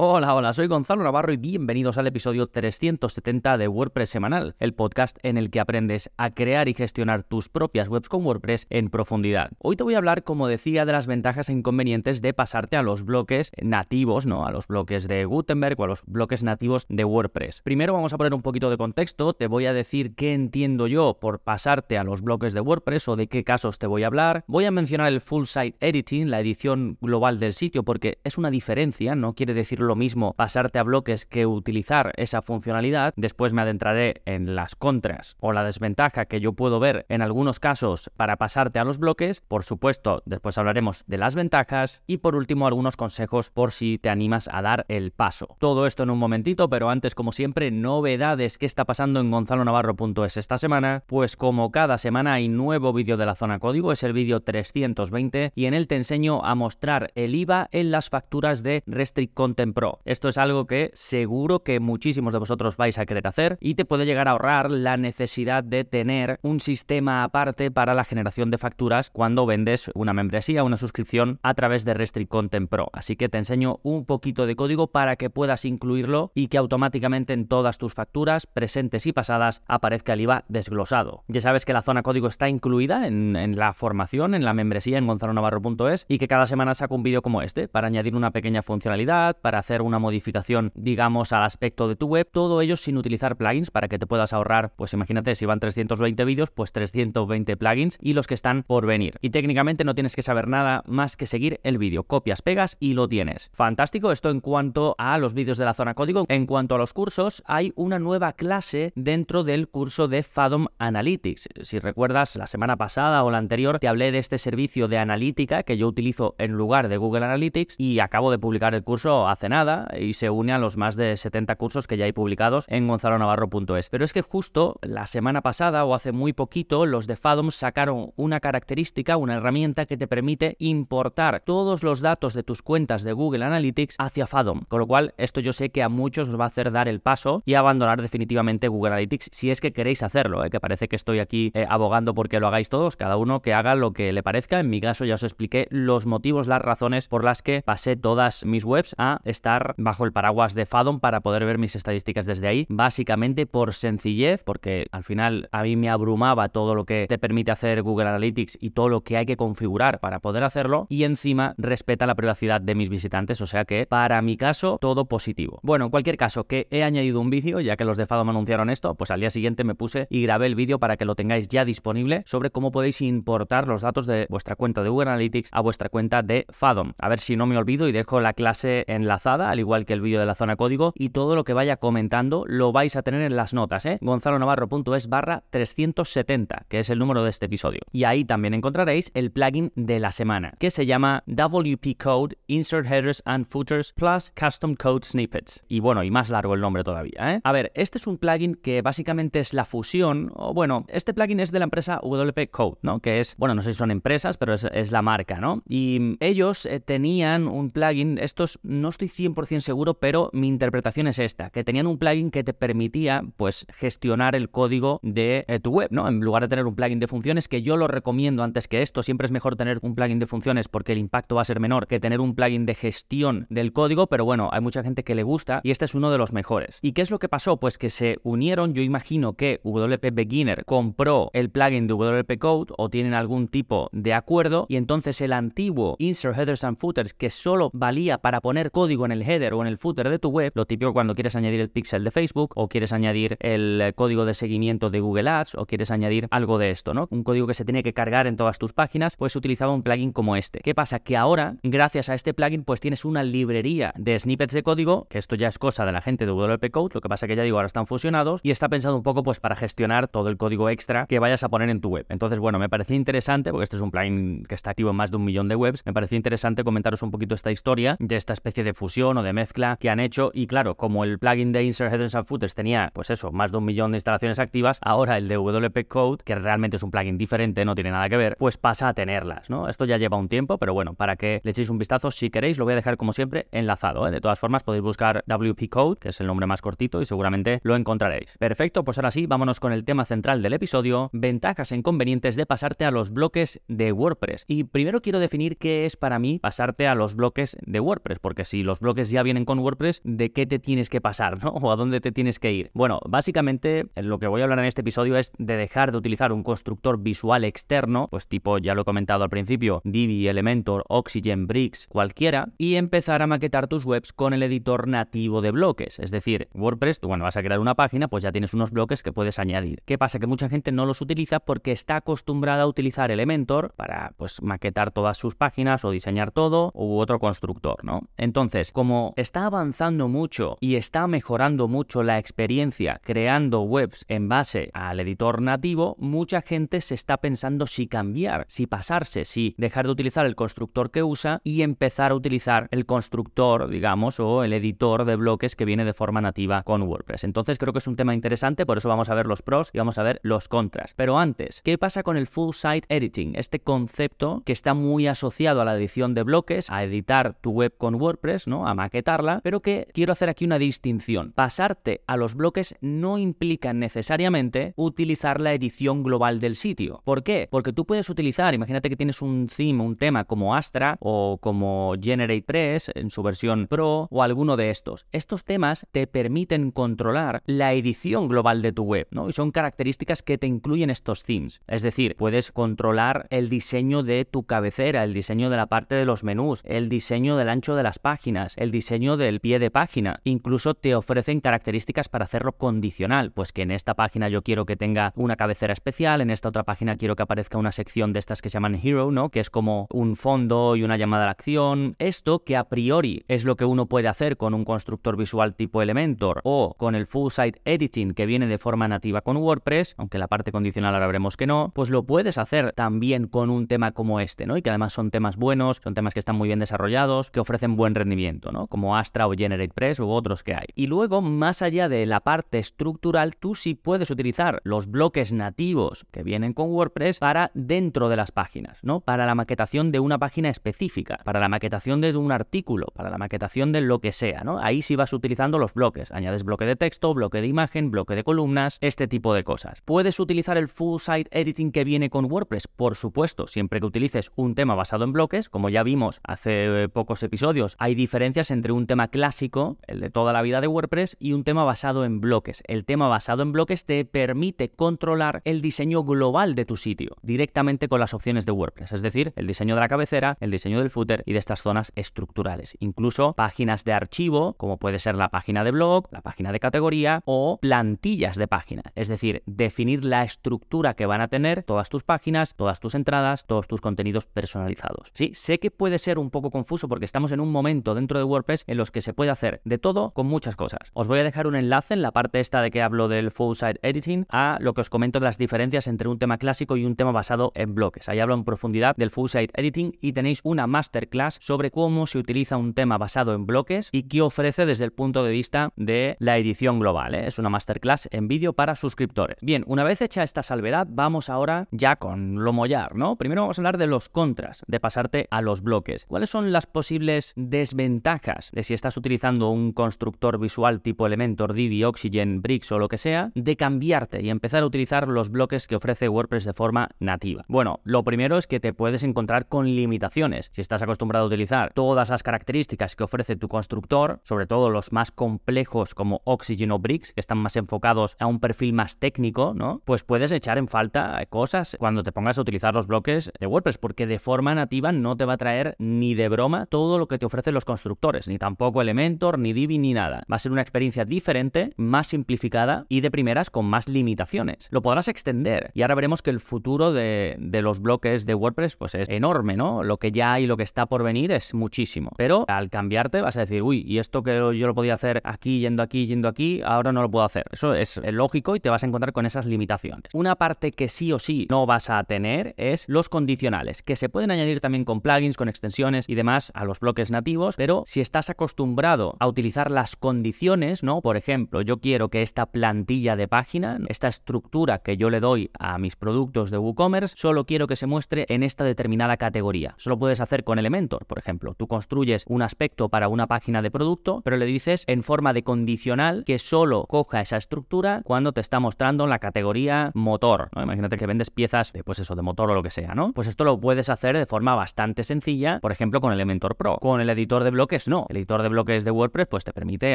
Hola, 0.00 0.32
hola, 0.36 0.52
soy 0.52 0.68
Gonzalo 0.68 1.02
Navarro 1.02 1.32
y 1.32 1.36
bienvenidos 1.36 1.98
al 1.98 2.06
episodio 2.06 2.46
370 2.46 3.58
de 3.58 3.66
WordPress 3.66 4.10
Semanal, 4.10 4.54
el 4.60 4.72
podcast 4.72 5.18
en 5.24 5.36
el 5.36 5.50
que 5.50 5.58
aprendes 5.58 6.08
a 6.16 6.30
crear 6.30 6.68
y 6.68 6.74
gestionar 6.74 7.24
tus 7.24 7.48
propias 7.48 7.88
webs 7.88 8.08
con 8.08 8.24
WordPress 8.24 8.68
en 8.70 8.90
profundidad. 8.90 9.50
Hoy 9.58 9.74
te 9.74 9.82
voy 9.82 9.94
a 9.94 9.98
hablar, 9.98 10.22
como 10.22 10.46
decía, 10.46 10.86
de 10.86 10.92
las 10.92 11.08
ventajas 11.08 11.48
e 11.48 11.52
inconvenientes 11.52 12.22
de 12.22 12.32
pasarte 12.32 12.76
a 12.76 12.82
los 12.82 13.04
bloques 13.04 13.50
nativos, 13.60 14.24
¿no? 14.24 14.46
A 14.46 14.52
los 14.52 14.68
bloques 14.68 15.08
de 15.08 15.24
Gutenberg 15.24 15.80
o 15.80 15.82
a 15.82 15.88
los 15.88 16.04
bloques 16.06 16.44
nativos 16.44 16.86
de 16.88 17.02
WordPress. 17.02 17.62
Primero 17.62 17.92
vamos 17.92 18.12
a 18.12 18.18
poner 18.18 18.34
un 18.34 18.42
poquito 18.42 18.70
de 18.70 18.76
contexto, 18.76 19.32
te 19.32 19.48
voy 19.48 19.66
a 19.66 19.72
decir 19.72 20.14
qué 20.14 20.32
entiendo 20.32 20.86
yo 20.86 21.18
por 21.20 21.40
pasarte 21.40 21.98
a 21.98 22.04
los 22.04 22.22
bloques 22.22 22.54
de 22.54 22.60
WordPress 22.60 23.08
o 23.08 23.16
de 23.16 23.26
qué 23.26 23.42
casos 23.42 23.80
te 23.80 23.88
voy 23.88 24.04
a 24.04 24.06
hablar. 24.06 24.44
Voy 24.46 24.64
a 24.64 24.70
mencionar 24.70 25.12
el 25.12 25.20
Full 25.20 25.46
Site 25.46 25.76
Editing, 25.80 26.30
la 26.30 26.38
edición 26.38 26.98
global 27.00 27.40
del 27.40 27.52
sitio, 27.52 27.82
porque 27.82 28.20
es 28.22 28.38
una 28.38 28.52
diferencia, 28.52 29.16
no 29.16 29.34
quiere 29.34 29.54
decir 29.54 29.87
lo 29.88 29.96
mismo 29.96 30.34
pasarte 30.34 30.78
a 30.78 30.84
bloques 30.84 31.26
que 31.26 31.46
utilizar 31.46 32.12
esa 32.16 32.42
funcionalidad. 32.42 33.12
Después 33.16 33.52
me 33.52 33.62
adentraré 33.62 34.22
en 34.26 34.54
las 34.54 34.76
contras 34.76 35.36
o 35.40 35.52
la 35.52 35.64
desventaja 35.64 36.26
que 36.26 36.40
yo 36.40 36.52
puedo 36.52 36.78
ver 36.78 37.06
en 37.08 37.22
algunos 37.22 37.58
casos 37.58 38.10
para 38.16 38.36
pasarte 38.36 38.78
a 38.78 38.84
los 38.84 38.98
bloques. 38.98 39.40
Por 39.40 39.64
supuesto, 39.64 40.22
después 40.26 40.58
hablaremos 40.58 41.04
de 41.06 41.18
las 41.18 41.34
ventajas 41.34 42.02
y 42.06 42.18
por 42.18 42.36
último 42.36 42.66
algunos 42.66 42.96
consejos 42.96 43.50
por 43.50 43.72
si 43.72 43.98
te 43.98 44.10
animas 44.10 44.48
a 44.52 44.62
dar 44.62 44.84
el 44.88 45.10
paso. 45.10 45.56
Todo 45.58 45.86
esto 45.86 46.02
en 46.04 46.10
un 46.10 46.18
momentito, 46.18 46.68
pero 46.68 46.90
antes 46.90 47.14
como 47.14 47.32
siempre, 47.32 47.70
novedades 47.70 48.58
que 48.58 48.66
está 48.66 48.84
pasando 48.84 49.20
en 49.20 49.30
gonzalonavarro.es 49.30 50.36
esta 50.36 50.58
semana, 50.58 51.02
pues 51.06 51.36
como 51.36 51.72
cada 51.72 51.98
semana 51.98 52.34
hay 52.34 52.48
nuevo 52.48 52.92
vídeo 52.92 53.16
de 53.16 53.26
la 53.26 53.34
zona 53.34 53.58
código, 53.58 53.92
es 53.92 54.02
el 54.02 54.12
vídeo 54.12 54.40
320 54.40 55.52
y 55.54 55.64
en 55.64 55.74
él 55.74 55.88
te 55.88 55.96
enseño 55.96 56.44
a 56.44 56.54
mostrar 56.54 57.10
el 57.14 57.34
IVA 57.34 57.68
en 57.72 57.90
las 57.90 58.10
facturas 58.10 58.62
de 58.62 58.82
Restrict 58.86 59.32
Content 59.34 59.74
esto 60.04 60.28
es 60.28 60.38
algo 60.38 60.66
que 60.66 60.90
seguro 60.94 61.62
que 61.62 61.80
muchísimos 61.80 62.32
de 62.32 62.38
vosotros 62.38 62.76
vais 62.76 62.98
a 62.98 63.06
querer 63.06 63.26
hacer 63.26 63.58
y 63.60 63.74
te 63.74 63.84
puede 63.84 64.06
llegar 64.06 64.28
a 64.28 64.32
ahorrar 64.32 64.70
la 64.70 64.96
necesidad 64.96 65.62
de 65.62 65.84
tener 65.84 66.38
un 66.42 66.60
sistema 66.60 67.22
aparte 67.22 67.70
para 67.70 67.94
la 67.94 68.04
generación 68.04 68.50
de 68.50 68.58
facturas 68.58 69.10
cuando 69.10 69.46
vendes 69.46 69.90
una 69.94 70.12
membresía, 70.12 70.64
una 70.64 70.76
suscripción 70.76 71.38
a 71.42 71.54
través 71.54 71.84
de 71.84 71.94
Restrict 71.94 72.30
Content 72.30 72.68
Pro. 72.68 72.88
Así 72.92 73.16
que 73.16 73.28
te 73.28 73.38
enseño 73.38 73.78
un 73.82 74.04
poquito 74.04 74.46
de 74.46 74.56
código 74.56 74.88
para 74.88 75.16
que 75.16 75.30
puedas 75.30 75.64
incluirlo 75.64 76.32
y 76.34 76.48
que 76.48 76.58
automáticamente 76.58 77.32
en 77.32 77.46
todas 77.46 77.78
tus 77.78 77.94
facturas, 77.94 78.46
presentes 78.46 79.06
y 79.06 79.12
pasadas, 79.12 79.62
aparezca 79.66 80.14
el 80.14 80.22
IVA 80.22 80.44
desglosado. 80.48 81.24
Ya 81.28 81.40
sabes 81.40 81.64
que 81.64 81.72
la 81.72 81.82
zona 81.82 82.02
código 82.02 82.26
está 82.28 82.48
incluida 82.48 83.06
en, 83.06 83.56
la 83.56 83.74
formación, 83.74 84.34
en 84.34 84.44
la 84.44 84.54
membresía 84.54 84.98
en 84.98 85.06
gonzalonavarro.es 85.06 86.06
y 86.08 86.18
que 86.18 86.28
cada 86.28 86.46
semana 86.46 86.74
saco 86.74 86.94
un 86.94 87.02
vídeo 87.02 87.22
como 87.22 87.42
este 87.42 87.68
para 87.68 87.86
añadir 87.86 88.16
una 88.16 88.30
pequeña 88.30 88.62
funcionalidad, 88.62 89.36
para 89.40 89.57
hacer 89.58 89.82
una 89.82 89.98
modificación, 89.98 90.72
digamos, 90.74 91.32
al 91.32 91.42
aspecto 91.42 91.88
de 91.88 91.96
tu 91.96 92.06
web, 92.06 92.28
todo 92.30 92.60
ello 92.60 92.76
sin 92.76 92.96
utilizar 92.96 93.36
plugins 93.36 93.70
para 93.70 93.88
que 93.88 93.98
te 93.98 94.06
puedas 94.06 94.32
ahorrar, 94.32 94.72
pues 94.76 94.92
imagínate, 94.92 95.34
si 95.34 95.46
van 95.46 95.60
320 95.60 96.24
vídeos, 96.24 96.50
pues 96.50 96.72
320 96.72 97.56
plugins 97.56 97.98
y 98.00 98.14
los 98.14 98.26
que 98.26 98.34
están 98.34 98.62
por 98.62 98.86
venir. 98.86 99.16
Y 99.20 99.30
técnicamente 99.30 99.84
no 99.84 99.94
tienes 99.94 100.16
que 100.16 100.22
saber 100.22 100.48
nada 100.48 100.82
más 100.86 101.16
que 101.16 101.26
seguir 101.26 101.60
el 101.62 101.78
vídeo, 101.78 102.04
copias, 102.04 102.42
pegas 102.42 102.76
y 102.80 102.94
lo 102.94 103.08
tienes. 103.08 103.50
Fantástico, 103.52 104.12
esto 104.12 104.30
en 104.30 104.40
cuanto 104.40 104.94
a 104.98 105.18
los 105.18 105.34
vídeos 105.34 105.58
de 105.58 105.64
la 105.64 105.74
zona 105.74 105.94
código. 105.94 106.24
En 106.28 106.46
cuanto 106.46 106.74
a 106.74 106.78
los 106.78 106.92
cursos, 106.92 107.42
hay 107.46 107.72
una 107.76 107.98
nueva 107.98 108.32
clase 108.32 108.92
dentro 108.94 109.44
del 109.44 109.68
curso 109.68 110.08
de 110.08 110.22
Fathom 110.22 110.68
Analytics. 110.78 111.48
Si 111.62 111.78
recuerdas, 111.78 112.36
la 112.36 112.46
semana 112.46 112.76
pasada 112.76 113.24
o 113.24 113.30
la 113.30 113.38
anterior 113.38 113.78
te 113.78 113.88
hablé 113.88 114.12
de 114.12 114.18
este 114.18 114.38
servicio 114.38 114.88
de 114.88 114.98
analítica 114.98 115.62
que 115.62 115.76
yo 115.76 115.88
utilizo 115.88 116.34
en 116.38 116.52
lugar 116.52 116.88
de 116.88 116.96
Google 116.96 117.24
Analytics 117.24 117.74
y 117.78 118.00
acabo 118.00 118.30
de 118.30 118.38
publicar 118.38 118.74
el 118.74 118.84
curso 118.84 119.28
hace 119.28 119.47
nada 119.48 119.88
y 119.98 120.14
se 120.14 120.30
une 120.30 120.52
a 120.52 120.58
los 120.58 120.76
más 120.76 120.96
de 120.96 121.16
70 121.16 121.56
cursos 121.56 121.86
que 121.86 121.96
ya 121.96 122.04
hay 122.04 122.12
publicados 122.12 122.64
en 122.68 122.88
gonzalonavarro.es. 122.88 123.88
Pero 123.88 124.04
es 124.04 124.12
que 124.12 124.22
justo 124.22 124.76
la 124.82 125.06
semana 125.06 125.42
pasada 125.42 125.84
o 125.84 125.94
hace 125.94 126.12
muy 126.12 126.32
poquito 126.32 126.86
los 126.86 127.06
de 127.06 127.16
Fathom 127.16 127.50
sacaron 127.50 128.12
una 128.16 128.40
característica, 128.40 129.16
una 129.16 129.36
herramienta 129.36 129.86
que 129.86 129.96
te 129.96 130.06
permite 130.06 130.56
importar 130.58 131.40
todos 131.40 131.82
los 131.82 132.00
datos 132.00 132.34
de 132.34 132.42
tus 132.42 132.62
cuentas 132.62 133.02
de 133.02 133.12
Google 133.12 133.44
Analytics 133.44 133.96
hacia 133.98 134.26
Fathom. 134.26 134.62
Con 134.68 134.80
lo 134.80 134.86
cual 134.86 135.14
esto 135.16 135.40
yo 135.40 135.52
sé 135.52 135.70
que 135.70 135.82
a 135.82 135.88
muchos 135.88 136.28
os 136.28 136.38
va 136.38 136.44
a 136.44 136.48
hacer 136.48 136.70
dar 136.70 136.88
el 136.88 137.00
paso 137.00 137.42
y 137.44 137.54
abandonar 137.54 138.02
definitivamente 138.02 138.68
Google 138.68 138.92
Analytics 138.92 139.30
si 139.32 139.50
es 139.50 139.60
que 139.60 139.72
queréis 139.72 140.02
hacerlo, 140.02 140.44
¿eh? 140.44 140.50
que 140.50 140.60
parece 140.60 140.88
que 140.88 140.96
estoy 140.96 141.18
aquí 141.18 141.50
eh, 141.54 141.66
abogando 141.68 142.14
porque 142.14 142.40
lo 142.40 142.48
hagáis 142.48 142.68
todos, 142.68 142.96
cada 142.96 143.16
uno 143.16 143.42
que 143.42 143.54
haga 143.54 143.74
lo 143.74 143.92
que 143.92 144.12
le 144.12 144.22
parezca. 144.22 144.60
En 144.60 144.70
mi 144.70 144.80
caso 144.80 145.04
ya 145.04 145.14
os 145.14 145.22
expliqué 145.22 145.66
los 145.70 146.06
motivos, 146.06 146.46
las 146.46 146.62
razones 146.62 147.08
por 147.08 147.24
las 147.24 147.42
que 147.42 147.62
pasé 147.62 147.96
todas 147.96 148.44
mis 148.44 148.64
webs 148.64 148.94
a 148.98 149.20
estar 149.38 149.74
bajo 149.78 150.04
el 150.04 150.12
paraguas 150.12 150.54
de 150.54 150.66
Fathom 150.66 150.98
para 150.98 151.20
poder 151.20 151.44
ver 151.44 151.58
mis 151.58 151.76
estadísticas 151.76 152.26
desde 152.26 152.48
ahí, 152.48 152.66
básicamente 152.68 153.46
por 153.46 153.72
sencillez, 153.72 154.42
porque 154.42 154.86
al 154.90 155.04
final 155.04 155.48
a 155.52 155.62
mí 155.62 155.76
me 155.76 155.88
abrumaba 155.88 156.48
todo 156.48 156.74
lo 156.74 156.84
que 156.84 157.06
te 157.08 157.18
permite 157.18 157.52
hacer 157.52 157.82
Google 157.82 158.08
Analytics 158.08 158.58
y 158.60 158.70
todo 158.70 158.88
lo 158.88 159.02
que 159.02 159.16
hay 159.16 159.26
que 159.26 159.36
configurar 159.36 160.00
para 160.00 160.18
poder 160.18 160.42
hacerlo, 160.42 160.86
y 160.88 161.04
encima 161.04 161.54
respeta 161.56 162.04
la 162.06 162.16
privacidad 162.16 162.60
de 162.60 162.74
mis 162.74 162.88
visitantes, 162.88 163.40
o 163.40 163.46
sea 163.46 163.64
que 163.64 163.86
para 163.86 164.20
mi 164.22 164.36
caso 164.36 164.78
todo 164.80 165.04
positivo. 165.04 165.60
Bueno, 165.62 165.84
en 165.84 165.90
cualquier 165.92 166.16
caso, 166.16 166.44
que 166.44 166.66
he 166.72 166.82
añadido 166.82 167.20
un 167.20 167.30
vídeo, 167.30 167.60
ya 167.60 167.76
que 167.76 167.84
los 167.84 167.96
de 167.96 168.06
Fathom 168.06 168.30
anunciaron 168.30 168.70
esto, 168.70 168.96
pues 168.96 169.12
al 169.12 169.20
día 169.20 169.30
siguiente 169.30 169.62
me 169.62 169.76
puse 169.76 170.08
y 170.10 170.22
grabé 170.22 170.46
el 170.46 170.56
vídeo 170.56 170.80
para 170.80 170.96
que 170.96 171.04
lo 171.04 171.14
tengáis 171.14 171.46
ya 171.46 171.64
disponible 171.64 172.24
sobre 172.26 172.50
cómo 172.50 172.72
podéis 172.72 173.00
importar 173.02 173.68
los 173.68 173.82
datos 173.82 174.06
de 174.06 174.26
vuestra 174.28 174.56
cuenta 174.56 174.82
de 174.82 174.88
Google 174.88 175.10
Analytics 175.10 175.50
a 175.52 175.60
vuestra 175.60 175.88
cuenta 175.88 176.22
de 176.22 176.44
Fathom. 176.50 176.94
A 176.98 177.08
ver 177.08 177.20
si 177.20 177.36
no 177.36 177.46
me 177.46 177.56
olvido 177.56 177.88
y 177.88 177.92
dejo 177.92 178.20
la 178.20 178.32
clase 178.32 178.84
enlazada 178.88 179.27
al 179.28 179.58
igual 179.58 179.84
que 179.84 179.92
el 179.92 180.00
vídeo 180.00 180.20
de 180.20 180.26
la 180.26 180.34
zona 180.34 180.56
código, 180.56 180.92
y 180.94 181.10
todo 181.10 181.36
lo 181.36 181.44
que 181.44 181.52
vaya 181.52 181.76
comentando 181.76 182.44
lo 182.46 182.72
vais 182.72 182.96
a 182.96 183.02
tener 183.02 183.22
en 183.22 183.36
las 183.36 183.54
notas, 183.54 183.84
¿eh? 183.86 183.98
gonzalonavarro.es 184.00 185.08
barra 185.08 185.44
370, 185.50 186.66
que 186.68 186.80
es 186.80 186.90
el 186.90 186.98
número 186.98 187.22
de 187.22 187.30
este 187.30 187.46
episodio. 187.46 187.80
Y 187.92 188.04
ahí 188.04 188.24
también 188.24 188.54
encontraréis 188.54 189.10
el 189.14 189.30
plugin 189.30 189.72
de 189.74 189.98
la 190.00 190.12
semana, 190.12 190.54
que 190.58 190.70
se 190.70 190.86
llama 190.86 191.22
WP 191.26 191.96
Code 192.02 192.36
Insert 192.46 192.86
Headers 192.86 193.22
and 193.24 193.46
Footers 193.46 193.92
Plus 193.92 194.32
Custom 194.38 194.74
Code 194.74 195.04
Snippets. 195.04 195.62
Y 195.68 195.80
bueno, 195.80 196.02
y 196.02 196.10
más 196.10 196.30
largo 196.30 196.54
el 196.54 196.60
nombre 196.60 196.84
todavía, 196.84 197.34
¿eh? 197.34 197.40
A 197.44 197.52
ver, 197.52 197.70
este 197.74 197.98
es 197.98 198.06
un 198.06 198.18
plugin 198.18 198.54
que 198.54 198.82
básicamente 198.82 199.40
es 199.40 199.52
la 199.52 199.64
fusión, 199.64 200.32
o 200.34 200.54
bueno, 200.54 200.86
este 200.88 201.12
plugin 201.14 201.40
es 201.40 201.52
de 201.52 201.58
la 201.58 201.64
empresa 201.64 202.00
WP 202.02 202.50
Code, 202.50 202.78
¿no? 202.82 203.00
Que 203.00 203.20
es, 203.20 203.36
bueno, 203.36 203.54
no 203.54 203.62
sé 203.62 203.72
si 203.72 203.78
son 203.78 203.90
empresas, 203.90 204.36
pero 204.36 204.54
es, 204.54 204.92
la 204.92 205.02
marca, 205.02 205.40
¿no? 205.40 205.62
Y 205.68 206.16
ellos 206.20 206.64
eh, 206.66 206.80
tenían 206.80 207.48
un 207.48 207.70
plugin, 207.70 208.18
estos 208.18 208.58
no 208.62 208.88
estoy 208.88 209.08
100% 209.18 209.60
seguro, 209.60 209.94
pero 209.94 210.30
mi 210.32 210.48
interpretación 210.48 211.06
es 211.06 211.18
esta, 211.18 211.50
que 211.50 211.64
tenían 211.64 211.86
un 211.86 211.98
plugin 211.98 212.30
que 212.30 212.44
te 212.44 212.54
permitía 212.54 213.24
pues 213.36 213.66
gestionar 213.70 214.34
el 214.34 214.50
código 214.50 215.00
de 215.02 215.44
eh, 215.48 215.60
tu 215.60 215.70
web, 215.70 215.88
¿no? 215.90 216.08
En 216.08 216.20
lugar 216.20 216.42
de 216.42 216.48
tener 216.48 216.66
un 216.66 216.74
plugin 216.74 217.00
de 217.00 217.08
funciones, 217.08 217.48
que 217.48 217.62
yo 217.62 217.76
lo 217.76 217.88
recomiendo 217.88 218.42
antes 218.42 218.68
que 218.68 218.82
esto, 218.82 219.02
siempre 219.02 219.26
es 219.26 219.30
mejor 219.30 219.56
tener 219.56 219.78
un 219.82 219.94
plugin 219.94 220.18
de 220.18 220.26
funciones 220.26 220.68
porque 220.68 220.92
el 220.92 220.98
impacto 220.98 221.34
va 221.34 221.42
a 221.42 221.44
ser 221.44 221.60
menor 221.60 221.86
que 221.86 222.00
tener 222.00 222.20
un 222.20 222.34
plugin 222.34 222.66
de 222.66 222.74
gestión 222.74 223.46
del 223.50 223.72
código, 223.72 224.06
pero 224.06 224.24
bueno, 224.24 224.50
hay 224.52 224.60
mucha 224.60 224.82
gente 224.82 225.04
que 225.04 225.14
le 225.14 225.22
gusta 225.22 225.60
y 225.62 225.70
este 225.70 225.84
es 225.84 225.94
uno 225.94 226.10
de 226.10 226.18
los 226.18 226.32
mejores. 226.32 226.78
¿Y 226.82 226.92
qué 226.92 227.02
es 227.02 227.10
lo 227.10 227.18
que 227.18 227.28
pasó? 227.28 227.58
Pues 227.58 227.78
que 227.78 227.90
se 227.90 228.18
unieron, 228.22 228.74
yo 228.74 228.82
imagino 228.82 229.34
que 229.34 229.60
WP 229.64 230.14
Beginner 230.14 230.64
compró 230.64 231.30
el 231.32 231.50
plugin 231.50 231.86
de 231.86 231.94
WP 231.94 232.38
Code 232.38 232.72
o 232.76 232.88
tienen 232.88 233.14
algún 233.14 233.48
tipo 233.48 233.88
de 233.92 234.14
acuerdo 234.14 234.66
y 234.68 234.76
entonces 234.76 235.20
el 235.20 235.32
antiguo 235.32 235.96
Insert 235.98 236.38
Headers 236.38 236.64
and 236.64 236.78
Footers 236.78 237.14
que 237.14 237.30
solo 237.30 237.70
valía 237.72 238.18
para 238.18 238.40
poner 238.40 238.70
código 238.70 239.04
en 239.06 239.07
el 239.12 239.22
header 239.22 239.54
o 239.54 239.62
en 239.62 239.68
el 239.68 239.78
footer 239.78 240.08
de 240.08 240.18
tu 240.18 240.30
web, 240.30 240.52
lo 240.54 240.66
típico 240.66 240.92
cuando 240.92 241.14
quieres 241.14 241.36
añadir 241.36 241.60
el 241.60 241.70
pixel 241.70 242.04
de 242.04 242.10
Facebook 242.10 242.52
o 242.56 242.68
quieres 242.68 242.92
añadir 242.92 243.36
el 243.40 243.80
eh, 243.80 243.92
código 243.94 244.24
de 244.24 244.34
seguimiento 244.34 244.90
de 244.90 245.00
Google 245.00 245.28
Ads 245.28 245.54
o 245.56 245.66
quieres 245.66 245.90
añadir 245.90 246.28
algo 246.30 246.58
de 246.58 246.70
esto, 246.70 246.94
¿no? 246.94 247.08
Un 247.10 247.24
código 247.24 247.46
que 247.46 247.54
se 247.54 247.64
tiene 247.64 247.82
que 247.82 247.92
cargar 247.92 248.26
en 248.26 248.36
todas 248.36 248.58
tus 248.58 248.72
páginas, 248.72 249.16
pues 249.16 249.36
utilizaba 249.36 249.72
un 249.72 249.82
plugin 249.82 250.12
como 250.12 250.36
este. 250.36 250.60
¿Qué 250.60 250.74
pasa? 250.74 251.00
Que 251.00 251.16
ahora, 251.16 251.56
gracias 251.62 252.08
a 252.08 252.14
este 252.14 252.34
plugin, 252.34 252.64
pues 252.64 252.80
tienes 252.80 253.04
una 253.04 253.22
librería 253.22 253.92
de 253.96 254.18
snippets 254.18 254.54
de 254.54 254.62
código, 254.62 255.06
que 255.08 255.18
esto 255.18 255.36
ya 255.36 255.48
es 255.48 255.58
cosa 255.58 255.84
de 255.84 255.92
la 255.92 256.00
gente 256.00 256.26
de 256.26 256.32
WP 256.32 256.70
Code, 256.70 256.94
lo 256.94 257.00
que 257.00 257.08
pasa 257.08 257.26
que 257.26 257.36
ya 257.36 257.42
digo, 257.42 257.58
ahora 257.58 257.66
están 257.66 257.86
fusionados 257.86 258.40
y 258.42 258.50
está 258.50 258.68
pensado 258.68 258.96
un 258.96 259.02
poco 259.02 259.22
pues 259.22 259.40
para 259.40 259.56
gestionar 259.56 260.08
todo 260.08 260.28
el 260.28 260.36
código 260.36 260.68
extra 260.68 261.06
que 261.06 261.18
vayas 261.18 261.42
a 261.42 261.48
poner 261.48 261.70
en 261.70 261.80
tu 261.80 261.88
web. 261.90 262.06
Entonces, 262.08 262.38
bueno, 262.38 262.58
me 262.58 262.68
pareció 262.68 262.96
interesante, 262.96 263.50
porque 263.50 263.64
este 263.64 263.76
es 263.76 263.82
un 263.82 263.90
plugin 263.90 264.44
que 264.44 264.54
está 264.54 264.70
activo 264.70 264.90
en 264.90 264.96
más 264.96 265.10
de 265.10 265.16
un 265.16 265.24
millón 265.24 265.48
de 265.48 265.56
webs, 265.56 265.82
me 265.86 265.92
pareció 265.92 266.16
interesante 266.16 266.64
comentaros 266.64 267.02
un 267.02 267.10
poquito 267.10 267.34
esta 267.34 267.50
historia 267.50 267.96
de 267.98 268.16
esta 268.16 268.32
especie 268.32 268.64
de 268.64 268.74
fusión 268.74 268.97
o 269.02 269.22
de 269.22 269.32
mezcla 269.32 269.76
que 269.80 269.90
han 269.90 270.00
hecho. 270.00 270.30
Y 270.34 270.46
claro, 270.46 270.76
como 270.76 271.04
el 271.04 271.18
plugin 271.18 271.52
de 271.52 271.62
Insert 271.62 271.92
Headers 271.92 272.14
and 272.14 272.26
Footers 272.26 272.54
tenía, 272.54 272.90
pues 272.92 273.10
eso, 273.10 273.30
más 273.30 273.52
de 273.52 273.58
un 273.58 273.64
millón 273.64 273.92
de 273.92 273.96
instalaciones 273.96 274.38
activas, 274.38 274.80
ahora 274.82 275.16
el 275.16 275.28
de 275.28 275.36
WP 275.36 275.86
Code, 275.86 276.24
que 276.24 276.34
realmente 276.34 276.76
es 276.76 276.82
un 276.82 276.90
plugin 276.90 277.16
diferente, 277.16 277.64
no 277.64 277.74
tiene 277.74 277.90
nada 277.90 278.08
que 278.08 278.16
ver, 278.16 278.36
pues 278.38 278.58
pasa 278.58 278.88
a 278.88 278.94
tenerlas, 278.94 279.50
¿no? 279.50 279.68
Esto 279.68 279.84
ya 279.84 279.96
lleva 279.98 280.16
un 280.16 280.28
tiempo, 280.28 280.58
pero 280.58 280.74
bueno, 280.74 280.94
para 280.94 281.16
que 281.16 281.40
le 281.44 281.50
echéis 281.50 281.70
un 281.70 281.78
vistazo, 281.78 282.10
si 282.10 282.30
queréis, 282.30 282.58
lo 282.58 282.64
voy 282.64 282.72
a 282.72 282.76
dejar 282.76 282.96
como 282.96 283.12
siempre 283.12 283.46
enlazado. 283.52 284.06
¿eh? 284.08 284.10
De 284.10 284.20
todas 284.20 284.38
formas, 284.38 284.64
podéis 284.64 284.82
buscar 284.82 285.22
WP 285.26 285.68
Code, 285.70 285.98
que 286.00 286.08
es 286.08 286.20
el 286.20 286.26
nombre 286.26 286.46
más 286.46 286.60
cortito, 286.60 287.00
y 287.00 287.04
seguramente 287.04 287.60
lo 287.62 287.76
encontraréis. 287.76 288.36
Perfecto, 288.38 288.84
pues 288.84 288.98
ahora 288.98 289.10
sí, 289.10 289.26
vámonos 289.26 289.60
con 289.60 289.72
el 289.72 289.84
tema 289.84 290.04
central 290.04 290.42
del 290.42 290.54
episodio, 290.54 291.10
ventajas 291.12 291.72
e 291.72 291.76
inconvenientes 291.76 292.36
de 292.36 292.46
pasarte 292.46 292.84
a 292.84 292.90
los 292.90 293.12
bloques 293.12 293.60
de 293.68 293.92
WordPress. 293.92 294.44
Y 294.48 294.64
primero 294.64 295.00
quiero 295.00 295.18
definir 295.18 295.56
qué 295.56 295.86
es 295.86 295.96
para 295.96 296.18
mí 296.18 296.38
pasarte 296.38 296.86
a 296.86 296.94
los 296.94 297.14
bloques 297.14 297.56
de 297.60 297.80
WordPress, 297.80 298.18
porque 298.18 298.44
si 298.44 298.62
los 298.62 298.80
bloques 298.80 298.87
ya 298.94 299.22
vienen 299.22 299.44
con 299.44 299.58
WordPress, 299.58 300.00
¿de 300.04 300.32
qué 300.32 300.46
te 300.46 300.58
tienes 300.58 300.90
que 300.90 301.00
pasar, 301.00 301.42
¿no? 301.42 301.50
O 301.50 301.70
a 301.70 301.76
dónde 301.76 302.00
te 302.00 302.12
tienes 302.12 302.38
que 302.38 302.52
ir. 302.52 302.70
Bueno, 302.74 303.00
básicamente 303.08 303.86
lo 303.96 304.18
que 304.18 304.26
voy 304.26 304.40
a 304.40 304.44
hablar 304.44 304.58
en 304.58 304.64
este 304.66 304.80
episodio 304.80 305.16
es 305.16 305.32
de 305.38 305.56
dejar 305.56 305.92
de 305.92 305.98
utilizar 305.98 306.32
un 306.32 306.42
constructor 306.42 306.98
visual 306.98 307.44
externo, 307.44 308.08
pues 308.10 308.28
tipo, 308.28 308.58
ya 308.58 308.74
lo 308.74 308.82
he 308.82 308.84
comentado 308.84 309.24
al 309.24 309.30
principio, 309.30 309.80
Divi, 309.84 310.28
Elementor, 310.28 310.84
Oxygen, 310.88 311.46
Bricks, 311.46 311.86
cualquiera, 311.88 312.48
y 312.58 312.76
empezar 312.76 313.22
a 313.22 313.26
maquetar 313.26 313.66
tus 313.66 313.84
webs 313.84 314.12
con 314.12 314.32
el 314.32 314.42
editor 314.42 314.88
nativo 314.88 315.40
de 315.40 315.50
bloques. 315.50 315.98
Es 315.98 316.10
decir, 316.10 316.48
WordPress, 316.54 317.00
tú 317.00 317.08
cuando 317.08 317.24
vas 317.24 317.36
a 317.36 317.42
crear 317.42 317.60
una 317.60 317.74
página, 317.74 318.08
pues 318.08 318.22
ya 318.22 318.32
tienes 318.32 318.54
unos 318.54 318.70
bloques 318.70 319.02
que 319.02 319.12
puedes 319.12 319.38
añadir. 319.38 319.82
¿Qué 319.84 319.98
pasa? 319.98 320.18
Que 320.18 320.26
mucha 320.26 320.48
gente 320.48 320.72
no 320.72 320.86
los 320.86 321.00
utiliza 321.00 321.40
porque 321.40 321.72
está 321.72 321.96
acostumbrada 321.96 322.62
a 322.62 322.66
utilizar 322.66 323.10
Elementor 323.10 323.72
para 323.76 324.12
pues 324.16 324.42
maquetar 324.42 324.90
todas 324.90 325.18
sus 325.18 325.34
páginas 325.34 325.84
o 325.84 325.90
diseñar 325.90 326.30
todo 326.30 326.72
u 326.74 326.98
otro 326.98 327.18
constructor, 327.18 327.84
¿no? 327.84 328.08
Entonces, 328.16 328.72
como 328.78 329.12
está 329.16 329.44
avanzando 329.44 330.06
mucho 330.06 330.56
y 330.60 330.76
está 330.76 331.08
mejorando 331.08 331.66
mucho 331.66 332.04
la 332.04 332.20
experiencia 332.20 333.00
creando 333.02 333.62
webs 333.62 334.04
en 334.06 334.28
base 334.28 334.70
al 334.72 335.00
editor 335.00 335.42
nativo, 335.42 335.96
mucha 335.98 336.42
gente 336.42 336.80
se 336.80 336.94
está 336.94 337.16
pensando 337.16 337.66
si 337.66 337.88
cambiar, 337.88 338.46
si 338.48 338.68
pasarse, 338.68 339.24
si 339.24 339.56
dejar 339.58 339.86
de 339.86 339.90
utilizar 339.90 340.26
el 340.26 340.36
constructor 340.36 340.92
que 340.92 341.02
usa 341.02 341.40
y 341.42 341.62
empezar 341.62 342.12
a 342.12 342.14
utilizar 342.14 342.68
el 342.70 342.86
constructor, 342.86 343.68
digamos, 343.68 344.20
o 344.20 344.44
el 344.44 344.52
editor 344.52 345.04
de 345.04 345.16
bloques 345.16 345.56
que 345.56 345.64
viene 345.64 345.84
de 345.84 345.92
forma 345.92 346.20
nativa 346.20 346.62
con 346.62 346.82
WordPress. 346.82 347.24
Entonces 347.24 347.58
creo 347.58 347.72
que 347.72 347.80
es 347.80 347.88
un 347.88 347.96
tema 347.96 348.14
interesante, 348.14 348.64
por 348.64 348.78
eso 348.78 348.88
vamos 348.88 349.08
a 349.08 349.14
ver 349.16 349.26
los 349.26 349.42
pros 349.42 349.70
y 349.72 349.78
vamos 349.78 349.98
a 349.98 350.04
ver 350.04 350.20
los 350.22 350.46
contras. 350.46 350.94
Pero 350.94 351.18
antes, 351.18 351.62
¿qué 351.64 351.78
pasa 351.78 352.04
con 352.04 352.16
el 352.16 352.28
full 352.28 352.54
site 352.54 352.86
editing? 352.88 353.34
Este 353.34 353.58
concepto 353.58 354.44
que 354.46 354.52
está 354.52 354.72
muy 354.72 355.08
asociado 355.08 355.62
a 355.62 355.64
la 355.64 355.74
edición 355.74 356.14
de 356.14 356.22
bloques, 356.22 356.70
a 356.70 356.84
editar 356.84 357.34
tu 357.40 357.50
web 357.50 357.74
con 357.76 357.96
WordPress, 357.96 358.46
¿no? 358.46 358.57
A 358.66 358.74
maquetarla, 358.74 359.40
pero 359.42 359.60
que 359.60 359.88
quiero 359.92 360.12
hacer 360.12 360.28
aquí 360.28 360.44
una 360.44 360.58
distinción. 360.58 361.32
Pasarte 361.32 362.02
a 362.06 362.16
los 362.16 362.34
bloques 362.34 362.74
no 362.80 363.18
implica 363.18 363.72
necesariamente 363.72 364.72
utilizar 364.76 365.40
la 365.40 365.52
edición 365.52 366.02
global 366.02 366.40
del 366.40 366.56
sitio. 366.56 367.02
¿Por 367.04 367.22
qué? 367.22 367.48
Porque 367.50 367.72
tú 367.72 367.86
puedes 367.86 368.10
utilizar, 368.10 368.54
imagínate 368.54 368.88
que 368.88 368.96
tienes 368.96 369.22
un 369.22 369.46
theme, 369.46 369.82
un 369.82 369.96
tema 369.96 370.24
como 370.24 370.54
Astra 370.54 370.96
o 371.00 371.38
como 371.40 371.94
GeneratePress 372.00 372.92
en 372.94 373.10
su 373.10 373.22
versión 373.22 373.66
Pro 373.68 374.08
o 374.10 374.22
alguno 374.22 374.56
de 374.56 374.70
estos. 374.70 375.06
Estos 375.12 375.44
temas 375.44 375.86
te 375.92 376.06
permiten 376.06 376.70
controlar 376.70 377.42
la 377.46 377.72
edición 377.72 378.28
global 378.28 378.62
de 378.62 378.72
tu 378.72 378.84
web, 378.84 379.08
¿no? 379.10 379.28
Y 379.28 379.32
son 379.32 379.50
características 379.50 380.22
que 380.22 380.38
te 380.38 380.46
incluyen 380.46 380.90
estos 380.90 381.24
themes. 381.24 381.60
Es 381.66 381.82
decir, 381.82 382.16
puedes 382.16 382.52
controlar 382.52 383.26
el 383.30 383.48
diseño 383.48 384.02
de 384.02 384.24
tu 384.24 384.44
cabecera, 384.44 385.04
el 385.04 385.14
diseño 385.14 385.50
de 385.50 385.56
la 385.56 385.66
parte 385.66 385.94
de 385.94 386.04
los 386.04 386.24
menús, 386.24 386.62
el 386.64 386.88
diseño 386.88 387.36
del 387.36 387.48
ancho 387.48 387.74
de 387.74 387.82
las 387.82 387.98
páginas, 387.98 388.47
el 388.56 388.70
diseño 388.70 389.16
del 389.16 389.40
pie 389.40 389.58
de 389.58 389.70
página. 389.70 390.20
Incluso 390.24 390.74
te 390.74 390.94
ofrecen 390.94 391.40
características 391.40 392.08
para 392.08 392.24
hacerlo 392.24 392.52
condicional, 392.52 393.32
pues 393.32 393.52
que 393.52 393.62
en 393.62 393.70
esta 393.70 393.94
página 393.94 394.28
yo 394.28 394.42
quiero 394.42 394.66
que 394.66 394.76
tenga 394.76 395.12
una 395.16 395.36
cabecera 395.36 395.72
especial, 395.72 396.20
en 396.20 396.30
esta 396.30 396.48
otra 396.48 396.64
página 396.64 396.96
quiero 396.96 397.16
que 397.16 397.22
aparezca 397.22 397.58
una 397.58 397.72
sección 397.72 398.12
de 398.12 398.20
estas 398.20 398.42
que 398.42 398.48
se 398.48 398.54
llaman 398.54 398.80
Hero, 398.82 399.10
¿no? 399.10 399.30
Que 399.30 399.40
es 399.40 399.50
como 399.50 399.86
un 399.90 400.16
fondo 400.16 400.76
y 400.76 400.82
una 400.82 400.96
llamada 400.96 401.24
a 401.24 401.26
la 401.26 401.32
acción. 401.32 401.96
Esto 401.98 402.44
que 402.44 402.56
a 402.56 402.64
priori 402.64 403.24
es 403.28 403.44
lo 403.44 403.56
que 403.56 403.64
uno 403.64 403.86
puede 403.86 404.08
hacer 404.08 404.36
con 404.36 404.54
un 404.54 404.64
constructor 404.64 405.16
visual 405.16 405.54
tipo 405.54 405.82
Elementor 405.82 406.40
o 406.44 406.74
con 406.76 406.94
el 406.94 407.06
Full 407.06 407.30
Site 407.30 407.60
Editing 407.64 408.12
que 408.12 408.26
viene 408.26 408.46
de 408.46 408.58
forma 408.58 408.88
nativa 408.88 409.22
con 409.22 409.36
WordPress, 409.36 409.94
aunque 409.98 410.18
la 410.18 410.28
parte 410.28 410.52
condicional 410.52 410.94
ahora 410.94 411.06
veremos 411.06 411.36
que 411.36 411.46
no, 411.46 411.72
pues 411.74 411.90
lo 411.90 412.04
puedes 412.04 412.38
hacer 412.38 412.72
también 412.72 413.26
con 413.26 413.50
un 413.50 413.66
tema 413.66 413.92
como 413.92 414.20
este, 414.20 414.46
¿no? 414.46 414.56
Y 414.56 414.62
que 414.62 414.70
además 414.70 414.92
son 414.92 415.10
temas 415.10 415.36
buenos, 415.36 415.80
son 415.82 415.94
temas 415.94 416.14
que 416.14 416.20
están 416.20 416.36
muy 416.36 416.48
bien 416.48 416.58
desarrollados, 416.58 417.30
que 417.30 417.40
ofrecen 417.40 417.76
buen 417.76 417.94
rendimiento, 417.94 418.37
Como 418.68 418.96
Astra 418.96 419.26
o 419.26 419.32
GeneratePress 419.32 420.00
u 420.00 420.08
otros 420.08 420.42
que 420.42 420.54
hay. 420.54 420.66
Y 420.74 420.86
luego, 420.86 421.20
más 421.20 421.62
allá 421.62 421.88
de 421.88 422.06
la 422.06 422.20
parte 422.20 422.58
estructural, 422.58 423.36
tú 423.36 423.54
sí 423.54 423.74
puedes 423.74 424.10
utilizar 424.10 424.60
los 424.64 424.88
bloques 424.90 425.32
nativos 425.32 426.06
que 426.10 426.22
vienen 426.22 426.52
con 426.52 426.70
WordPress 426.70 427.18
para 427.18 427.50
dentro 427.54 428.08
de 428.08 428.16
las 428.16 428.32
páginas, 428.32 428.78
¿no? 428.82 429.00
Para 429.00 429.26
la 429.26 429.34
maquetación 429.34 429.92
de 429.92 430.00
una 430.00 430.18
página 430.18 430.50
específica, 430.50 431.18
para 431.24 431.40
la 431.40 431.48
maquetación 431.48 432.00
de 432.00 432.16
un 432.16 432.32
artículo, 432.32 432.86
para 432.94 433.10
la 433.10 433.18
maquetación 433.18 433.72
de 433.72 433.80
lo 433.80 434.00
que 434.00 434.12
sea, 434.12 434.42
¿no? 434.44 434.58
Ahí 434.58 434.82
sí 434.82 434.96
vas 434.96 435.12
utilizando 435.12 435.58
los 435.58 435.74
bloques. 435.74 436.12
Añades 436.12 436.44
bloque 436.44 436.64
de 436.64 436.76
texto, 436.76 437.12
bloque 437.14 437.40
de 437.40 437.46
imagen, 437.46 437.90
bloque 437.90 438.14
de 438.14 438.24
columnas, 438.24 438.78
este 438.80 439.08
tipo 439.08 439.34
de 439.34 439.44
cosas. 439.44 439.82
¿Puedes 439.84 440.20
utilizar 440.20 440.56
el 440.56 440.68
full 440.68 441.00
site 441.00 441.28
editing 441.30 441.72
que 441.72 441.84
viene 441.84 442.10
con 442.10 442.30
WordPress? 442.30 442.68
Por 442.68 442.96
supuesto, 442.96 443.46
siempre 443.46 443.80
que 443.80 443.86
utilices 443.86 444.32
un 444.36 444.54
tema 444.54 444.74
basado 444.74 445.04
en 445.04 445.12
bloques, 445.12 445.48
como 445.48 445.68
ya 445.68 445.82
vimos 445.82 446.20
hace 446.24 446.88
pocos 446.88 447.22
episodios, 447.22 447.76
hay 447.78 447.94
entre 448.36 448.72
un 448.72 448.86
tema 448.86 449.08
clásico, 449.08 449.78
el 449.86 450.00
de 450.00 450.10
toda 450.10 450.32
la 450.32 450.42
vida 450.42 450.60
de 450.60 450.68
WordPress, 450.68 451.16
y 451.18 451.32
un 451.32 451.44
tema 451.44 451.64
basado 451.64 452.04
en 452.04 452.20
bloques. 452.20 452.62
El 452.66 452.84
tema 452.84 453.08
basado 453.08 453.42
en 453.42 453.52
bloques 453.52 453.84
te 453.84 454.04
permite 454.04 454.70
controlar 454.70 455.42
el 455.44 455.60
diseño 455.60 456.04
global 456.04 456.54
de 456.54 456.64
tu 456.64 456.76
sitio 456.76 457.16
directamente 457.22 457.88
con 457.88 458.00
las 458.00 458.14
opciones 458.14 458.46
de 458.46 458.52
WordPress, 458.52 458.92
es 458.92 459.02
decir, 459.02 459.32
el 459.34 459.46
diseño 459.46 459.74
de 459.74 459.80
la 459.80 459.88
cabecera, 459.88 460.36
el 460.40 460.50
diseño 460.50 460.78
del 460.78 460.90
footer 460.90 461.22
y 461.26 461.32
de 461.32 461.38
estas 461.38 461.62
zonas 461.62 461.90
estructurales. 461.96 462.76
Incluso 462.80 463.32
páginas 463.32 463.84
de 463.84 463.92
archivo, 463.92 464.54
como 464.54 464.78
puede 464.78 464.98
ser 464.98 465.16
la 465.16 465.30
página 465.30 465.64
de 465.64 465.72
blog, 465.72 466.08
la 466.12 466.20
página 466.20 466.52
de 466.52 466.60
categoría 466.60 467.22
o 467.24 467.58
plantillas 467.60 468.36
de 468.36 468.46
página. 468.46 468.82
Es 468.94 469.08
decir, 469.08 469.42
definir 469.46 470.04
la 470.04 470.22
estructura 470.22 470.94
que 470.94 471.06
van 471.06 471.22
a 471.22 471.28
tener 471.28 471.64
todas 471.64 471.88
tus 471.88 472.04
páginas, 472.04 472.54
todas 472.54 472.78
tus 472.78 472.94
entradas, 472.94 473.46
todos 473.46 473.66
tus 473.66 473.80
contenidos 473.80 474.26
personalizados. 474.26 475.10
Sí, 475.14 475.32
sé 475.34 475.58
que 475.58 475.70
puede 475.70 475.98
ser 475.98 476.18
un 476.18 476.30
poco 476.30 476.50
confuso 476.50 476.88
porque 476.88 477.04
estamos 477.04 477.32
en 477.32 477.40
un 477.40 477.50
momento 477.50 477.94
de 478.18 478.24
WordPress 478.24 478.64
en 478.66 478.76
los 478.76 478.90
que 478.90 479.00
se 479.00 479.12
puede 479.12 479.30
hacer 479.30 479.60
de 479.64 479.78
todo 479.78 480.10
con 480.10 480.26
muchas 480.26 480.56
cosas. 480.56 480.90
Os 480.92 481.06
voy 481.06 481.20
a 481.20 481.24
dejar 481.24 481.46
un 481.46 481.56
enlace 481.56 481.94
en 481.94 482.02
la 482.02 482.12
parte 482.12 482.40
esta 482.40 482.62
de 482.62 482.70
que 482.70 482.82
hablo 482.82 483.08
del 483.08 483.30
full 483.30 483.54
site 483.54 483.78
editing 483.82 484.26
a 484.28 484.58
lo 484.60 484.74
que 484.74 484.80
os 484.80 484.90
comento 484.90 485.20
de 485.20 485.24
las 485.24 485.38
diferencias 485.38 485.86
entre 485.86 486.08
un 486.08 486.18
tema 486.18 486.38
clásico 486.38 486.76
y 486.76 486.84
un 486.84 486.96
tema 486.96 487.12
basado 487.12 487.52
en 487.54 487.74
bloques. 487.74 488.08
Ahí 488.08 488.20
hablo 488.20 488.34
en 488.34 488.44
profundidad 488.44 488.96
del 488.96 489.10
full 489.10 489.28
site 489.28 489.52
editing 489.54 489.96
y 490.00 490.12
tenéis 490.12 490.40
una 490.44 490.66
masterclass 490.66 491.38
sobre 491.40 491.70
cómo 491.70 492.06
se 492.06 492.18
utiliza 492.18 492.56
un 492.56 492.74
tema 492.74 492.98
basado 492.98 493.34
en 493.34 493.46
bloques 493.46 493.88
y 493.92 494.04
qué 494.04 494.22
ofrece 494.22 494.66
desde 494.66 494.84
el 494.84 494.92
punto 494.92 495.24
de 495.24 495.32
vista 495.32 495.72
de 495.76 496.16
la 496.18 496.38
edición 496.38 496.80
global. 496.80 497.14
¿eh? 497.14 497.26
Es 497.26 497.38
una 497.38 497.50
masterclass 497.50 498.08
en 498.10 498.28
vídeo 498.28 498.52
para 498.52 498.76
suscriptores. 498.76 499.36
Bien, 499.40 499.64
una 499.66 499.84
vez 499.84 500.02
hecha 500.02 500.22
esta 500.22 500.42
salvedad, 500.42 500.86
vamos 500.90 501.30
ahora 501.30 501.68
ya 501.70 501.96
con 501.96 502.44
lo 502.44 502.52
mollar, 502.52 502.96
¿no? 502.96 503.16
Primero 503.16 503.42
vamos 503.42 503.58
a 503.58 503.62
hablar 503.62 503.78
de 503.78 503.86
los 503.86 504.08
contras 504.08 504.64
de 504.66 504.80
pasarte 504.80 505.28
a 505.30 505.42
los 505.42 505.62
bloques. 505.62 506.06
¿Cuáles 506.06 506.30
son 506.30 506.52
las 506.52 506.66
posibles 506.66 507.32
desventajas 507.36 508.07
de 508.08 508.62
si 508.62 508.72
estás 508.72 508.96
utilizando 508.96 509.50
un 509.50 509.72
constructor 509.72 510.38
visual 510.38 510.80
tipo 510.80 511.06
Elementor, 511.06 511.52
Divi, 511.52 511.84
Oxygen, 511.84 512.40
Bricks 512.40 512.72
o 512.72 512.78
lo 512.78 512.88
que 512.88 512.96
sea, 512.96 513.30
de 513.34 513.54
cambiarte 513.54 514.22
y 514.22 514.30
empezar 514.30 514.62
a 514.62 514.66
utilizar 514.66 515.08
los 515.08 515.30
bloques 515.30 515.66
que 515.66 515.76
ofrece 515.76 516.08
WordPress 516.08 516.44
de 516.44 516.54
forma 516.54 516.88
nativa? 517.00 517.44
Bueno, 517.48 517.80
lo 517.84 518.04
primero 518.04 518.38
es 518.38 518.46
que 518.46 518.60
te 518.60 518.72
puedes 518.72 519.02
encontrar 519.02 519.46
con 519.46 519.66
limitaciones. 519.66 520.48
Si 520.52 520.62
estás 520.62 520.80
acostumbrado 520.80 521.26
a 521.26 521.28
utilizar 521.28 521.74
todas 521.74 522.08
las 522.08 522.22
características 522.22 522.96
que 522.96 523.04
ofrece 523.04 523.36
tu 523.36 523.46
constructor, 523.46 524.20
sobre 524.24 524.46
todo 524.46 524.70
los 524.70 524.90
más 524.90 525.10
complejos 525.10 525.94
como 525.94 526.22
Oxygen 526.24 526.72
o 526.72 526.78
Bricks, 526.78 527.12
que 527.12 527.20
están 527.20 527.36
más 527.36 527.56
enfocados 527.56 528.16
a 528.18 528.26
un 528.26 528.40
perfil 528.40 528.72
más 528.72 528.96
técnico, 528.96 529.52
¿no? 529.54 529.82
Pues 529.84 530.02
puedes 530.02 530.32
echar 530.32 530.56
en 530.56 530.68
falta 530.68 531.22
cosas 531.28 531.76
cuando 531.78 532.02
te 532.02 532.12
pongas 532.12 532.38
a 532.38 532.40
utilizar 532.40 532.74
los 532.74 532.86
bloques 532.86 533.30
de 533.38 533.46
WordPress, 533.46 533.76
porque 533.76 534.06
de 534.06 534.18
forma 534.18 534.54
nativa 534.54 534.92
no 534.92 535.14
te 535.14 535.26
va 535.26 535.34
a 535.34 535.36
traer 535.36 535.76
ni 535.78 536.14
de 536.14 536.30
broma 536.30 536.64
todo 536.64 536.98
lo 536.98 537.06
que 537.06 537.18
te 537.18 537.26
ofrecen 537.26 537.52
los 537.52 537.66
constructores, 537.66 537.97
ni 538.26 538.38
tampoco 538.38 538.80
Elementor, 538.80 539.38
ni 539.38 539.52
Divi, 539.52 539.78
ni 539.78 539.92
nada. 539.92 540.24
Va 540.30 540.36
a 540.36 540.38
ser 540.38 540.52
una 540.52 540.62
experiencia 540.62 541.04
diferente, 541.04 541.72
más 541.76 542.08
simplificada 542.08 542.86
y 542.88 543.00
de 543.00 543.10
primeras 543.10 543.50
con 543.50 543.66
más 543.66 543.88
limitaciones. 543.88 544.68
Lo 544.70 544.82
podrás 544.82 545.08
extender 545.08 545.70
y 545.74 545.82
ahora 545.82 545.94
veremos 545.94 546.22
que 546.22 546.30
el 546.30 546.40
futuro 546.40 546.92
de, 546.92 547.36
de 547.38 547.62
los 547.62 547.80
bloques 547.80 548.24
de 548.24 548.34
WordPress 548.34 548.76
pues 548.76 548.94
es 548.94 549.08
enorme, 549.08 549.56
¿no? 549.56 549.82
Lo 549.82 549.98
que 549.98 550.12
ya 550.12 550.34
hay 550.34 550.46
lo 550.46 550.56
que 550.56 550.62
está 550.62 550.86
por 550.86 551.02
venir 551.02 551.32
es 551.32 551.54
muchísimo. 551.54 552.10
Pero 552.16 552.44
al 552.48 552.70
cambiarte 552.70 553.20
vas 553.20 553.36
a 553.36 553.40
decir, 553.40 553.62
uy, 553.62 553.84
y 553.86 553.98
esto 553.98 554.22
que 554.22 554.36
yo 554.36 554.66
lo 554.66 554.74
podía 554.74 554.94
hacer 554.94 555.20
aquí, 555.24 555.60
yendo 555.60 555.82
aquí, 555.82 556.06
yendo 556.06 556.28
aquí, 556.28 556.62
ahora 556.64 556.92
no 556.92 557.02
lo 557.02 557.10
puedo 557.10 557.24
hacer. 557.24 557.44
Eso 557.52 557.74
es 557.74 558.00
lógico 558.12 558.56
y 558.56 558.60
te 558.60 558.70
vas 558.70 558.82
a 558.82 558.86
encontrar 558.86 559.12
con 559.12 559.26
esas 559.26 559.46
limitaciones. 559.46 560.04
Una 560.12 560.36
parte 560.36 560.72
que 560.72 560.88
sí 560.88 561.12
o 561.12 561.18
sí 561.18 561.46
no 561.50 561.66
vas 561.66 561.90
a 561.90 562.02
tener 562.04 562.54
es 562.56 562.88
los 562.88 563.08
condicionales, 563.08 563.82
que 563.82 563.96
se 563.96 564.08
pueden 564.08 564.30
añadir 564.30 564.60
también 564.60 564.84
con 564.84 565.00
plugins, 565.00 565.36
con 565.36 565.48
extensiones 565.48 566.08
y 566.08 566.14
demás 566.14 566.52
a 566.54 566.64
los 566.64 566.80
bloques 566.80 567.10
nativos, 567.10 567.56
pero 567.56 567.84
si 567.88 568.02
estás 568.02 568.28
acostumbrado 568.28 569.16
a 569.18 569.26
utilizar 569.26 569.70
las 569.70 569.96
condiciones, 569.96 570.82
¿no? 570.82 571.00
Por 571.00 571.16
ejemplo, 571.16 571.62
yo 571.62 571.78
quiero 571.78 572.10
que 572.10 572.20
esta 572.20 572.44
plantilla 572.44 573.16
de 573.16 573.28
página, 573.28 573.78
esta 573.88 574.08
estructura 574.08 574.80
que 574.80 574.98
yo 574.98 575.08
le 575.08 575.20
doy 575.20 575.50
a 575.58 575.78
mis 575.78 575.96
productos 575.96 576.50
de 576.50 576.58
WooCommerce, 576.58 577.16
solo 577.16 577.46
quiero 577.46 577.66
que 577.66 577.76
se 577.76 577.86
muestre 577.86 578.26
en 578.28 578.42
esta 578.42 578.62
determinada 578.62 579.16
categoría. 579.16 579.74
Solo 579.78 579.98
puedes 579.98 580.20
hacer 580.20 580.44
con 580.44 580.58
Elementor, 580.58 581.06
por 581.06 581.18
ejemplo. 581.18 581.54
Tú 581.54 581.66
construyes 581.66 582.24
un 582.28 582.42
aspecto 582.42 582.90
para 582.90 583.08
una 583.08 583.26
página 583.26 583.62
de 583.62 583.70
producto, 583.70 584.20
pero 584.22 584.36
le 584.36 584.44
dices 584.44 584.84
en 584.86 585.02
forma 585.02 585.32
de 585.32 585.42
condicional 585.42 586.24
que 586.26 586.38
solo 586.38 586.84
coja 586.84 587.22
esa 587.22 587.38
estructura 587.38 588.02
cuando 588.04 588.32
te 588.32 588.42
está 588.42 588.60
mostrando 588.60 589.06
la 589.06 589.18
categoría 589.18 589.92
motor. 589.94 590.50
¿no? 590.54 590.62
Imagínate 590.62 590.98
que 590.98 591.06
vendes 591.06 591.30
piezas 591.30 591.72
de, 591.72 591.82
pues 591.84 592.00
eso, 592.00 592.14
de 592.14 592.20
motor 592.20 592.50
o 592.50 592.54
lo 592.54 592.62
que 592.62 592.70
sea, 592.70 592.94
¿no? 592.94 593.14
Pues 593.14 593.28
esto 593.28 593.44
lo 593.44 593.58
puedes 593.58 593.88
hacer 593.88 594.18
de 594.18 594.26
forma 594.26 594.54
bastante 594.54 595.04
sencilla, 595.04 595.58
por 595.60 595.72
ejemplo, 595.72 596.02
con 596.02 596.12
Elementor 596.12 596.54
Pro. 596.54 596.76
Con 596.76 597.00
el 597.00 597.08
editor 597.08 597.44
de 597.44 597.50
no. 597.88 598.06
El 598.08 598.16
editor 598.16 598.42
de 598.42 598.48
bloques 598.48 598.84
de 598.84 598.90
WordPress, 598.90 599.28
pues 599.28 599.44
te 599.44 599.52
permite 599.52 599.94